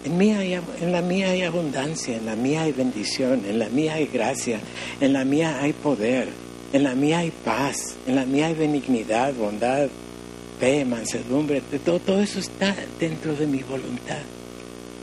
En, 0.05 0.17
mía 0.17 0.61
en 0.81 0.91
la 0.91 1.01
mía 1.01 1.31
hay 1.31 1.41
abundancia, 1.41 2.17
en 2.17 2.25
la 2.25 2.35
mía 2.35 2.63
hay 2.63 2.71
bendición, 2.71 3.43
en 3.45 3.57
la 3.57 3.69
mía 3.69 3.95
hay 3.95 4.05
gracia, 4.05 4.59
en 5.01 5.13
la 5.13 5.25
mía 5.25 5.59
hay 5.61 5.73
poder. 5.73 6.42
En 6.74 6.84
la 6.84 6.95
mía 6.95 7.19
hay 7.19 7.30
paz, 7.30 7.95
en 8.07 8.15
la 8.15 8.26
mía 8.26 8.47
hay 8.47 8.55
benignidad, 8.55 9.32
bondad, 9.36 9.88
fe, 10.59 10.84
mansedumbre, 10.84 11.61
todo, 11.86 11.99
todo 11.99 12.19
eso 12.19 12.39
está 12.39 12.76
dentro 12.99 13.36
de 13.36 13.45
mi 13.45 13.61
voluntad. 13.61 14.24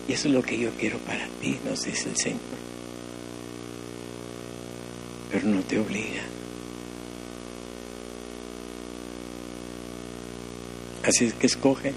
Y 0.09 0.12
eso 0.12 0.27
es 0.27 0.35
lo 0.35 0.43
que 0.43 0.59
yo 0.59 0.71
quiero 0.73 0.99
para 0.99 1.29
ti, 1.41 1.57
nos 1.64 1.85
dice 1.85 2.09
el 2.09 2.16
Señor. 2.16 2.41
Pero 5.31 5.47
no 5.47 5.61
te 5.61 5.79
obliga. 5.79 6.23
Así 11.07 11.27
es 11.27 11.35
que 11.35 11.47
escoge. 11.47 11.93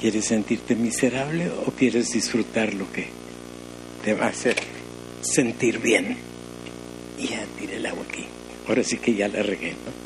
¿Quieres 0.00 0.26
sentirte 0.26 0.76
miserable 0.76 1.50
o 1.66 1.72
quieres 1.72 2.10
disfrutar 2.10 2.72
lo 2.72 2.92
que 2.92 3.08
te 4.04 4.14
va 4.14 4.26
a 4.26 4.28
hacer 4.28 4.54
sentir 5.22 5.80
bien? 5.80 6.34
y 7.18 7.28
ya 7.28 7.44
tiré 7.58 7.76
el 7.76 7.86
agua 7.86 8.04
aquí. 8.08 8.24
Ahora 8.66 8.82
sí 8.82 8.96
que 8.96 9.14
ya 9.14 9.28
la 9.28 9.42
regué, 9.42 9.72
¿no? 9.72 10.04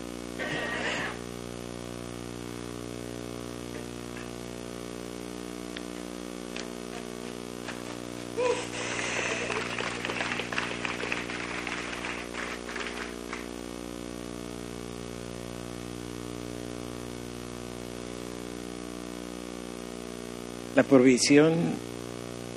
La 20.74 20.84
provisión 20.84 21.54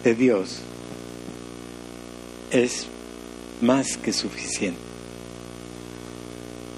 de 0.03 0.13
Dios 0.13 0.59
es 2.51 2.85
más 3.61 3.97
que 3.97 4.13
suficiente. 4.13 4.90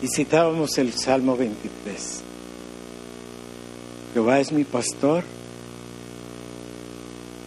Y 0.03 0.09
citábamos 0.09 0.77
el 0.79 0.91
Salmo 0.91 1.37
23. 1.37 2.21
Jehová 4.13 4.41
es 4.41 4.51
mi 4.51 4.65
pastor. 4.65 5.23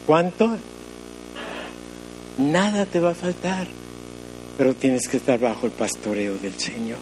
¿Cuánto? 0.06 0.56
Nada 2.38 2.86
te 2.86 2.98
va 2.98 3.10
a 3.10 3.14
faltar, 3.14 3.66
pero 4.56 4.72
tienes 4.74 5.06
que 5.06 5.18
estar 5.18 5.38
bajo 5.38 5.66
el 5.66 5.72
pastoreo 5.72 6.38
del 6.38 6.54
Señor. 6.58 6.98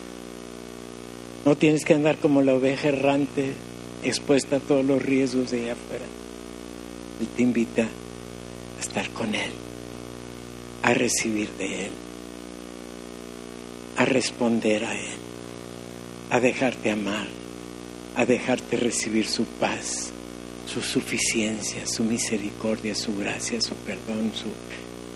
No 1.44 1.57
tienes 1.57 1.84
que 1.84 1.94
andar 1.94 2.16
como 2.18 2.42
la 2.42 2.55
oveja 2.55 2.88
errante, 2.88 3.52
expuesta 4.02 4.57
a 4.57 4.61
todos 4.61 4.84
los 4.84 5.00
riesgos 5.00 5.52
de 5.52 5.62
allá 5.62 5.72
afuera. 5.74 6.05
Él 7.20 7.28
te 7.28 7.42
invita 7.42 7.82
a 7.82 8.80
estar 8.80 9.09
con 9.11 9.32
Él, 9.36 9.52
a 10.82 10.94
recibir 10.94 11.48
de 11.50 11.86
Él 11.86 11.92
a 13.96 14.05
responder 14.05 14.84
a 14.84 14.94
Él, 14.94 15.18
a 16.35 16.41
dejarte 16.41 16.91
amar, 16.91 17.28
a 18.16 18.26
dejarte 18.26 18.76
recibir 18.76 19.24
su 19.24 19.45
paz, 19.45 20.11
su 20.66 20.82
suficiencia, 20.82 21.87
su 21.87 22.03
misericordia, 22.03 22.97
su 22.97 23.16
gracia, 23.16 23.61
su 23.61 23.76
perdón, 23.76 24.32
su 24.35 24.49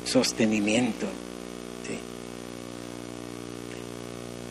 sostenimiento. 0.09 1.07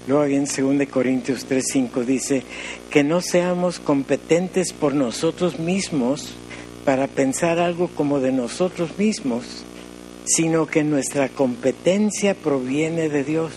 Luego 0.07 0.26
en 0.26 0.43
2 0.43 0.89
Corintios 0.89 1.47
3:5 1.47 2.03
dice 2.03 2.43
que 2.89 3.01
no 3.01 3.22
seamos 3.22 3.80
competentes 3.80 4.74
por 4.74 4.93
nosotros 4.93 5.59
mismos 5.59 6.34
para 6.84 7.07
pensar 7.07 7.59
algo 7.59 7.88
como 7.88 8.20
de 8.20 8.34
nosotros 8.34 8.97
mismos, 8.97 9.63
sino 10.26 10.65
que 10.65 10.84
nuestra 10.84 11.30
competencia 11.30 12.36
proviene 12.36 13.07
de 13.07 13.24
Dios. 13.24 13.53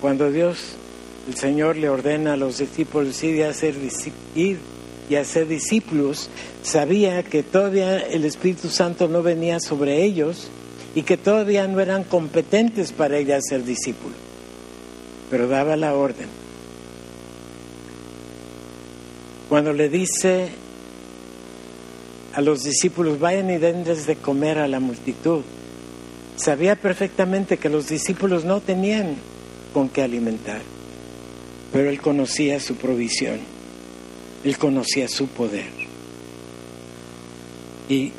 Cuando 0.00 0.32
Dios, 0.32 0.58
el 1.28 1.34
Señor, 1.34 1.76
le 1.76 1.90
ordena 1.90 2.32
a 2.32 2.36
los 2.36 2.56
discípulos 2.56 3.22
ir 3.22 3.36
y 3.36 3.42
hacer, 3.42 3.74
discípulos, 5.46 6.30
sabía 6.62 7.22
que 7.22 7.42
todavía 7.42 7.98
el 7.98 8.24
Espíritu 8.24 8.70
Santo 8.70 9.08
no 9.08 9.22
venía 9.22 9.60
sobre 9.60 10.02
ellos 10.02 10.48
y 10.94 11.02
que 11.02 11.18
todavía 11.18 11.68
no 11.68 11.80
eran 11.80 12.04
competentes 12.04 12.92
para 12.92 13.20
ir 13.20 13.34
a 13.34 13.42
ser 13.42 13.64
discípulos. 13.64 14.16
Pero 15.30 15.48
daba 15.48 15.76
la 15.76 15.94
orden. 15.94 16.28
Cuando 19.50 19.74
le 19.74 19.90
dice 19.90 20.48
a 22.32 22.40
los 22.40 22.62
discípulos, 22.62 23.20
vayan 23.20 23.50
y 23.50 23.58
denles 23.58 24.06
de 24.06 24.16
comer 24.16 24.58
a 24.58 24.68
la 24.68 24.80
multitud, 24.80 25.42
sabía 26.36 26.74
perfectamente 26.74 27.58
que 27.58 27.68
los 27.68 27.88
discípulos 27.88 28.46
no 28.46 28.60
tenían 28.60 29.16
con 29.70 29.88
qué 29.88 30.02
alimentar. 30.02 30.62
Pero 31.72 31.90
él 31.90 32.00
conocía 32.00 32.60
su 32.60 32.74
provisión, 32.74 33.38
él 34.44 34.58
conocía 34.58 35.08
su 35.08 35.28
poder. 35.28 35.70
Y 37.88 38.12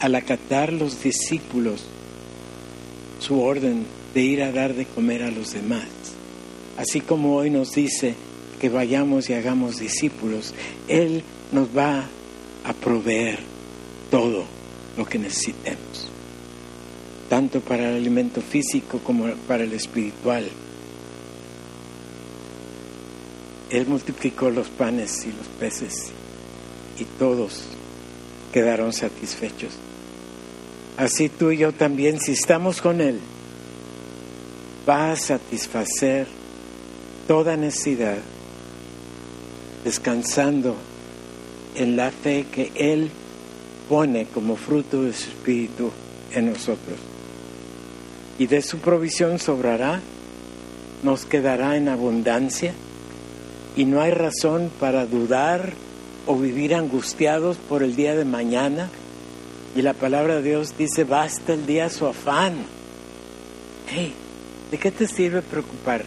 al 0.00 0.14
acatar 0.14 0.72
los 0.72 1.02
discípulos 1.02 1.84
su 3.20 3.42
orden 3.42 3.84
de 4.14 4.20
ir 4.22 4.42
a 4.42 4.52
dar 4.52 4.74
de 4.74 4.86
comer 4.86 5.22
a 5.22 5.30
los 5.30 5.52
demás, 5.52 5.86
así 6.76 7.00
como 7.00 7.36
hoy 7.36 7.50
nos 7.50 7.72
dice 7.72 8.14
que 8.58 8.68
vayamos 8.68 9.28
y 9.30 9.34
hagamos 9.34 9.78
discípulos, 9.78 10.54
Él 10.88 11.22
nos 11.52 11.68
va 11.76 12.06
a 12.64 12.72
proveer 12.72 13.38
todo 14.10 14.44
lo 14.96 15.06
que 15.06 15.18
necesitemos 15.18 16.07
tanto 17.28 17.60
para 17.60 17.90
el 17.90 17.96
alimento 17.96 18.40
físico 18.40 19.00
como 19.04 19.26
para 19.46 19.64
el 19.64 19.72
espiritual. 19.72 20.48
Él 23.70 23.86
multiplicó 23.86 24.48
los 24.50 24.68
panes 24.68 25.26
y 25.26 25.32
los 25.32 25.46
peces 25.60 26.10
y 26.98 27.04
todos 27.04 27.64
quedaron 28.52 28.92
satisfechos. 28.92 29.72
Así 30.96 31.28
tú 31.28 31.50
y 31.50 31.58
yo 31.58 31.72
también, 31.72 32.18
si 32.18 32.32
estamos 32.32 32.80
con 32.80 33.00
Él, 33.00 33.20
va 34.88 35.12
a 35.12 35.16
satisfacer 35.16 36.26
toda 37.28 37.56
necesidad, 37.56 38.16
descansando 39.84 40.74
en 41.74 41.96
la 41.96 42.10
fe 42.10 42.46
que 42.50 42.72
Él 42.74 43.10
pone 43.88 44.26
como 44.26 44.56
fruto 44.56 45.02
de 45.02 45.12
su 45.12 45.28
espíritu 45.28 45.92
en 46.32 46.50
nosotros 46.50 47.07
y 48.38 48.46
de 48.46 48.62
su 48.62 48.78
provisión 48.78 49.38
sobrará, 49.38 50.00
nos 51.02 51.24
quedará 51.24 51.76
en 51.76 51.88
abundancia 51.88 52.72
y 53.76 53.84
no 53.84 54.00
hay 54.00 54.12
razón 54.12 54.70
para 54.80 55.06
dudar 55.06 55.72
o 56.26 56.36
vivir 56.36 56.74
angustiados 56.74 57.56
por 57.56 57.82
el 57.82 57.96
día 57.96 58.14
de 58.14 58.24
mañana. 58.24 58.88
Y 59.74 59.82
la 59.82 59.94
palabra 59.94 60.36
de 60.36 60.42
Dios 60.42 60.76
dice, 60.76 61.04
basta 61.04 61.54
el 61.54 61.66
día 61.66 61.88
su 61.88 62.06
afán. 62.06 62.56
Hey, 63.88 64.12
¿de 64.70 64.78
qué 64.78 64.90
te 64.90 65.06
sirve 65.06 65.42
preocupar? 65.42 66.04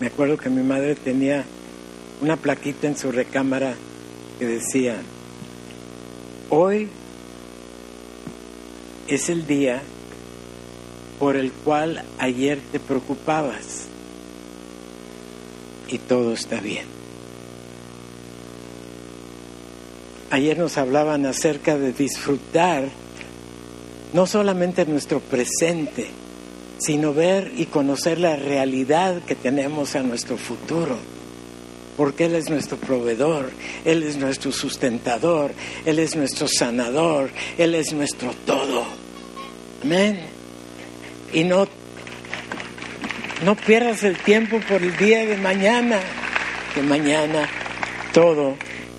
Me 0.00 0.06
acuerdo 0.06 0.36
que 0.36 0.48
mi 0.48 0.62
madre 0.62 0.94
tenía 0.94 1.44
una 2.20 2.36
plaquita 2.36 2.86
en 2.86 2.96
su 2.96 3.12
recámara 3.12 3.74
que 4.38 4.46
decía, 4.46 4.96
hoy 6.48 6.88
es 9.10 9.28
el 9.28 9.46
día 9.46 9.82
por 11.18 11.36
el 11.36 11.52
cual 11.52 12.04
ayer 12.18 12.60
te 12.70 12.78
preocupabas 12.78 13.86
y 15.88 15.98
todo 15.98 16.32
está 16.32 16.60
bien. 16.60 16.86
Ayer 20.30 20.56
nos 20.56 20.78
hablaban 20.78 21.26
acerca 21.26 21.76
de 21.76 21.92
disfrutar 21.92 22.88
no 24.12 24.26
solamente 24.26 24.86
nuestro 24.86 25.18
presente, 25.18 26.06
sino 26.78 27.12
ver 27.12 27.52
y 27.56 27.66
conocer 27.66 28.20
la 28.20 28.36
realidad 28.36 29.22
que 29.24 29.34
tenemos 29.34 29.96
a 29.96 30.02
nuestro 30.02 30.36
futuro. 30.36 30.96
Porque 32.00 32.24
Él 32.24 32.34
es 32.34 32.48
nuestro 32.48 32.78
proveedor, 32.78 33.50
Él 33.84 34.02
es 34.04 34.16
nuestro 34.16 34.52
sustentador, 34.52 35.52
Él 35.84 35.98
es 35.98 36.16
nuestro 36.16 36.48
sanador, 36.48 37.28
Él 37.58 37.74
es 37.74 37.92
nuestro 37.92 38.32
todo. 38.46 38.86
Amén. 39.82 40.18
Y 41.34 41.44
no, 41.44 41.68
no 43.44 43.54
pierdas 43.54 44.02
el 44.04 44.16
tiempo 44.16 44.60
por 44.66 44.82
el 44.82 44.96
día 44.96 45.26
de 45.26 45.36
mañana, 45.36 46.00
que 46.74 46.80
mañana 46.80 47.46
todo 48.14 48.56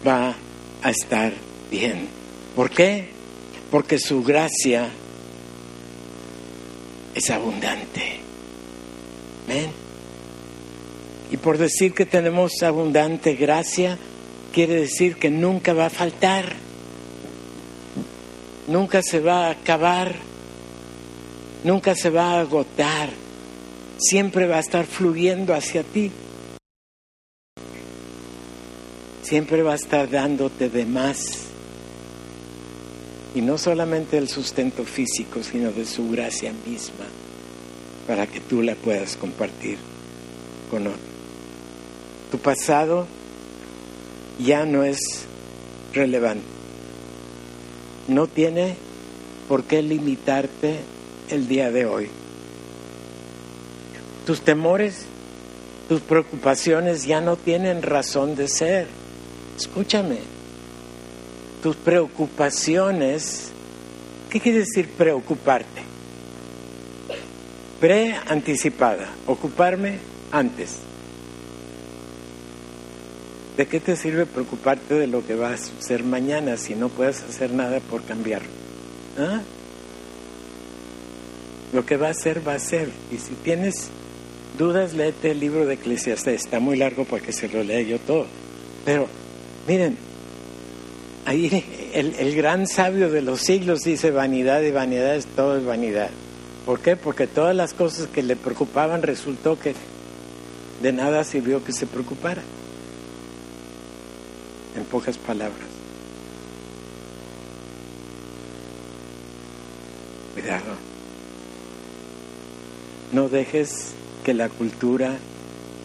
va 0.08 0.36
a 0.84 0.90
estar 0.92 1.34
bien. 1.72 2.08
¿Por 2.56 2.70
qué? 2.70 3.10
Porque 3.72 3.98
su 3.98 4.24
gracia 4.24 4.90
es 7.16 7.32
abundante. 7.32 8.20
Amén. 9.48 9.81
Y 11.32 11.38
por 11.38 11.58
decir 11.58 11.94
que 11.94 12.06
tenemos 12.06 12.62
abundante 12.62 13.36
gracia, 13.36 13.98
quiere 14.52 14.76
decir 14.76 15.16
que 15.16 15.30
nunca 15.30 15.74
va 15.74 15.86
a 15.86 15.90
faltar, 15.90 16.54
nunca 18.68 19.02
se 19.02 19.22
va 19.22 19.48
a 19.48 19.52
acabar, 19.52 20.14
nunca 21.64 21.96
se 21.96 22.10
va 22.10 22.34
a 22.34 22.42
agotar, 22.42 23.10
siempre 23.98 24.46
va 24.46 24.58
a 24.58 24.60
estar 24.60 24.86
fluyendo 24.86 25.54
hacia 25.54 25.84
ti, 25.84 26.12
siempre 29.22 29.64
va 29.64 29.72
a 29.72 29.76
estar 29.76 30.10
dándote 30.10 30.70
de 30.70 30.86
más. 30.86 31.48
Y 33.34 33.40
no 33.40 33.58
solamente 33.58 34.18
el 34.18 34.28
sustento 34.28 34.84
físico, 34.84 35.42
sino 35.42 35.72
de 35.72 35.86
su 35.86 36.10
gracia 36.10 36.52
misma, 36.68 37.06
para 38.06 38.28
que 38.28 38.42
tú 38.42 38.62
la 38.62 38.76
puedas 38.76 39.16
compartir 39.16 39.78
con 40.70 40.88
otros. 40.88 41.21
Tu 42.32 42.38
pasado 42.38 43.08
ya 44.40 44.66
no 44.66 44.84
es 44.84 45.26
relevante. 45.94 46.46
No 48.08 48.28
tiene 48.28 48.76
por 49.48 49.66
qué 49.66 49.82
limitarte 49.82 50.80
el 51.30 51.48
día 51.50 51.72
de 51.72 51.86
hoy. 51.86 52.10
Tus 54.26 54.42
temores, 54.42 55.06
tus 55.90 56.00
preocupaciones 56.00 57.06
ya 57.06 57.20
no 57.20 57.36
tienen 57.36 57.82
razón 57.82 58.36
de 58.36 58.48
ser. 58.48 58.88
Escúchame, 59.58 60.20
tus 61.62 61.76
preocupaciones, 61.76 63.52
¿qué 64.30 64.40
quiere 64.40 64.60
decir 64.60 64.88
preocuparte? 64.90 65.82
Pre-anticipada, 67.80 69.10
ocuparme 69.28 70.00
antes. 70.32 70.78
¿De 73.58 73.68
qué 73.68 73.80
te 73.80 73.96
sirve 73.96 74.26
preocuparte 74.26 74.96
de 74.96 75.08
lo 75.08 75.26
que 75.26 75.36
va 75.36 75.54
a 75.54 75.58
suceder 75.58 76.04
mañana 76.04 76.58
si 76.58 76.74
no 76.74 76.90
puedes 76.90 77.22
hacer 77.22 77.52
nada 77.52 77.80
por 77.80 78.04
cambiarlo? 78.04 78.48
¿Ah? 79.20 79.42
Lo 81.74 81.86
que 81.86 81.98
va 81.98 82.10
a 82.10 82.14
ser, 82.14 82.48
va 82.48 82.54
a 82.54 82.60
ser. 82.60 82.90
Y 83.12 83.18
si 83.18 83.34
tienes 83.44 83.90
dudas, 84.58 84.94
léete 84.94 85.32
el 85.32 85.40
libro 85.40 85.66
de 85.66 85.76
Eclesiastés. 85.76 86.46
Está 86.46 86.60
muy 86.60 86.78
largo 86.78 87.06
porque 87.06 87.34
se 87.34 87.50
lo 87.50 87.64
lea 87.64 87.82
yo 87.82 88.00
todo. 88.00 88.26
Pero, 88.86 89.08
miren, 89.68 89.98
ahí 91.26 91.64
el, 91.94 92.16
el 92.16 92.36
gran 92.36 92.68
sabio 92.68 93.10
de 93.10 93.22
los 93.22 93.42
siglos 93.42 93.84
dice 93.84 94.12
vanidad 94.12 94.62
y 94.62 94.72
vanidad 94.72 95.16
es 95.16 95.26
todo 95.26 95.58
es 95.58 95.66
vanidad. 95.66 96.10
¿Por 96.66 96.80
qué? 96.80 96.96
Porque 96.96 97.28
todas 97.28 97.56
las 97.56 97.74
cosas 97.74 98.08
que 98.08 98.24
le 98.24 98.36
preocupaban 98.36 99.02
resultó 99.02 99.60
que 99.60 99.74
de 100.82 100.94
nada 100.94 101.24
sirvió 101.24 101.64
que 101.64 101.74
se 101.74 101.86
preocupara. 101.86 102.42
En 104.76 104.84
pocas 104.86 105.18
palabras. 105.18 105.68
Cuidado. 110.34 110.76
No 113.12 113.28
dejes 113.28 113.92
que 114.24 114.34
la 114.34 114.48
cultura 114.50 115.18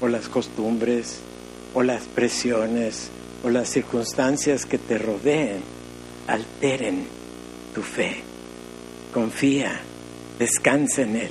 o 0.00 0.08
las 0.08 0.28
costumbres 0.28 1.18
o 1.74 1.82
las 1.82 2.04
presiones 2.04 3.10
o 3.44 3.50
las 3.50 3.68
circunstancias 3.68 4.66
que 4.66 4.78
te 4.78 4.98
rodeen 4.98 5.60
alteren 6.28 7.04
tu 7.74 7.82
fe. 7.82 8.16
Confía, 9.12 9.80
descansa 10.38 11.02
en 11.02 11.16
Él. 11.16 11.30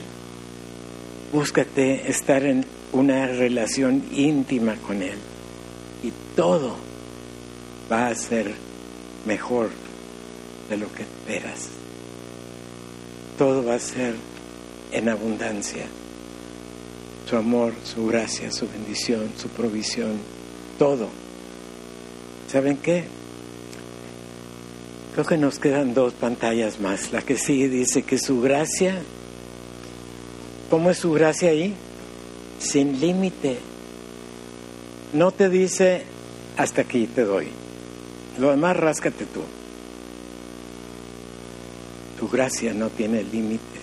Búscate 1.31 2.09
estar 2.09 2.43
en 2.43 2.65
una 2.91 3.27
relación 3.27 4.03
íntima 4.11 4.75
con 4.75 5.01
Él 5.01 5.17
y 6.03 6.11
todo 6.35 6.75
va 7.91 8.07
a 8.07 8.15
ser 8.15 8.53
mejor 9.25 9.69
de 10.69 10.77
lo 10.77 10.91
que 10.91 11.03
esperas. 11.03 11.69
Todo 13.37 13.63
va 13.63 13.75
a 13.75 13.79
ser 13.79 14.15
en 14.91 15.09
abundancia. 15.09 15.85
Su 17.29 17.37
amor, 17.37 17.73
su 17.83 18.05
gracia, 18.07 18.51
su 18.51 18.67
bendición, 18.67 19.31
su 19.37 19.49
provisión, 19.49 20.19
todo. 20.77 21.09
¿Saben 22.47 22.77
qué? 22.77 23.05
Creo 25.13 25.25
que 25.25 25.37
nos 25.37 25.59
quedan 25.59 25.93
dos 25.93 26.13
pantallas 26.13 26.79
más. 26.79 27.11
La 27.11 27.21
que 27.21 27.37
sigue 27.37 27.67
dice 27.67 28.03
que 28.03 28.19
su 28.19 28.41
gracia, 28.41 29.01
¿cómo 30.69 30.91
es 30.91 30.97
su 30.99 31.11
gracia 31.13 31.49
ahí? 31.49 31.73
Sin 32.59 32.99
límite. 32.99 33.57
No 35.13 35.31
te 35.31 35.49
dice 35.49 36.03
hasta 36.57 36.81
aquí 36.81 37.07
te 37.07 37.23
doy. 37.23 37.64
Lo 38.39 38.51
demás 38.51 38.75
ráscate 38.77 39.25
tú. 39.25 39.41
Tu 42.19 42.27
gracia 42.29 42.73
no 42.73 42.89
tiene 42.89 43.23
límites. 43.23 43.81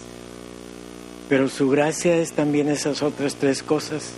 Pero 1.28 1.48
su 1.48 1.70
gracia 1.70 2.16
es 2.16 2.32
también 2.32 2.68
esas 2.68 3.02
otras 3.02 3.36
tres 3.36 3.62
cosas. 3.62 4.10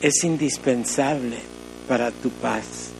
Es 0.00 0.24
indispensable 0.24 1.36
para 1.88 2.10
tu 2.10 2.30
paz. 2.30 2.90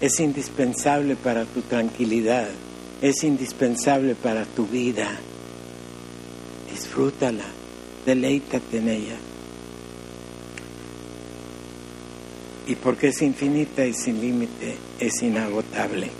Es 0.00 0.18
indispensable 0.20 1.16
para 1.16 1.44
tu 1.44 1.62
tranquilidad. 1.62 2.48
Es 3.00 3.22
indispensable 3.22 4.14
para 4.14 4.44
tu 4.44 4.66
vida. 4.66 5.08
Disfrútala. 6.72 7.44
Deleítate 8.04 8.78
en 8.78 8.88
ella. 8.88 9.16
Y 12.66 12.76
porque 12.76 13.08
es 13.08 13.20
infinita 13.20 13.84
y 13.84 13.92
sin 13.92 14.20
límite, 14.20 14.76
es 14.98 15.22
inagotable. 15.22 16.10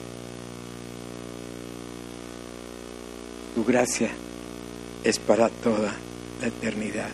Tu 3.55 3.65
gracia 3.65 4.11
es 5.05 5.19
para 5.19 5.49
toda 5.49 5.95
la 6.41 6.47
eternidad. 6.47 7.09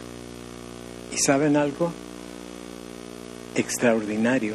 ¿Y 1.13 1.19
saben 1.19 1.57
algo? 1.57 1.93
Extraordinario. 3.55 4.55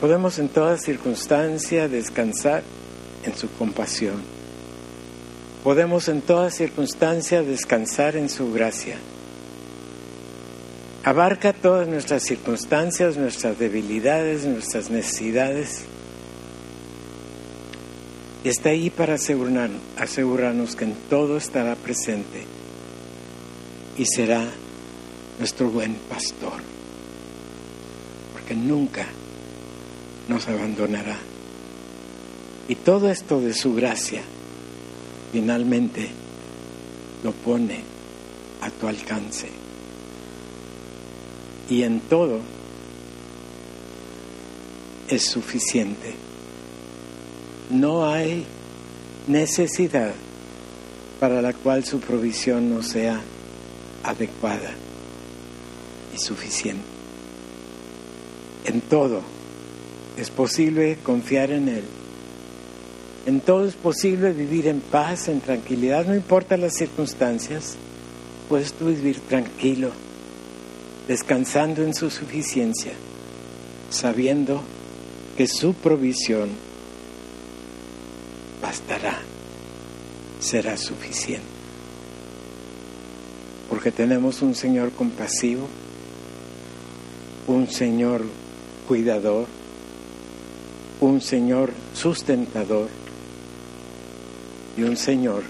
Podemos 0.00 0.38
en 0.38 0.48
toda 0.48 0.78
circunstancia 0.78 1.88
descansar 1.88 2.62
en 3.24 3.36
su 3.36 3.50
compasión. 3.50 4.22
Podemos 5.64 6.08
en 6.08 6.20
toda 6.20 6.50
circunstancia 6.50 7.42
descansar 7.42 8.16
en 8.16 8.28
su 8.28 8.52
gracia. 8.52 8.96
Abarca 11.08 11.54
todas 11.54 11.88
nuestras 11.88 12.22
circunstancias, 12.22 13.16
nuestras 13.16 13.58
debilidades, 13.58 14.44
nuestras 14.44 14.90
necesidades. 14.90 15.86
Y 18.44 18.50
está 18.50 18.68
ahí 18.68 18.90
para 18.90 19.14
asegurar, 19.14 19.70
asegurarnos 19.96 20.76
que 20.76 20.84
en 20.84 20.94
todo 21.08 21.38
estará 21.38 21.76
presente 21.76 22.44
y 23.96 24.04
será 24.04 24.44
nuestro 25.38 25.70
buen 25.70 25.94
pastor. 25.94 26.60
que 28.46 28.54
nunca 28.54 29.06
nos 30.28 30.46
abandonará. 30.46 31.16
Y 32.68 32.74
todo 32.74 33.10
esto 33.10 33.40
de 33.40 33.54
su 33.54 33.74
gracia 33.74 34.20
finalmente 35.32 36.10
lo 37.24 37.32
pone 37.32 37.80
a 38.60 38.68
tu 38.68 38.88
alcance. 38.88 39.67
Y 41.68 41.82
en 41.82 42.00
todo 42.00 42.40
es 45.08 45.24
suficiente. 45.24 46.14
No 47.70 48.10
hay 48.10 48.44
necesidad 49.26 50.12
para 51.20 51.42
la 51.42 51.52
cual 51.52 51.84
su 51.84 52.00
provisión 52.00 52.72
no 52.72 52.82
sea 52.82 53.20
adecuada 54.02 54.70
y 56.14 56.18
suficiente. 56.18 56.82
En 58.64 58.80
todo 58.80 59.22
es 60.16 60.30
posible 60.30 60.98
confiar 61.02 61.50
en 61.50 61.68
Él. 61.68 61.84
En 63.26 63.40
todo 63.40 63.66
es 63.66 63.74
posible 63.74 64.32
vivir 64.32 64.66
en 64.68 64.80
paz, 64.80 65.28
en 65.28 65.40
tranquilidad, 65.40 66.06
no 66.06 66.14
importa 66.14 66.56
las 66.56 66.74
circunstancias. 66.74 67.76
Puedes 68.48 68.72
tú 68.72 68.86
vivir 68.86 69.20
tranquilo, 69.20 69.90
descansando 71.08 71.82
en 71.82 71.94
su 71.94 72.10
suficiencia, 72.10 72.92
sabiendo 73.88 74.60
que 75.38 75.48
su 75.48 75.72
provisión 75.72 76.50
bastará, 78.60 79.18
será 80.38 80.76
suficiente. 80.76 81.46
Porque 83.70 83.90
tenemos 83.90 84.42
un 84.42 84.54
Señor 84.54 84.92
compasivo, 84.92 85.66
un 87.46 87.70
Señor 87.70 88.22
cuidador, 88.86 89.46
un 91.00 91.22
Señor 91.22 91.72
sustentador 91.94 92.88
y 94.76 94.82
un 94.82 94.96
Señor 94.98 95.42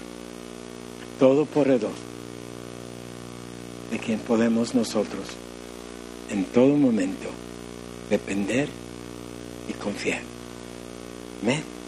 todopoderoso 1.19 1.89
de 3.91 3.99
quien 3.99 4.19
podemos 4.19 4.73
nosotros 4.75 5.48
en 6.31 6.45
todo 6.45 6.75
momento 6.75 7.29
depender 8.09 8.67
y 9.67 9.73
confiar. 9.73 10.21
Amén. 11.41 11.78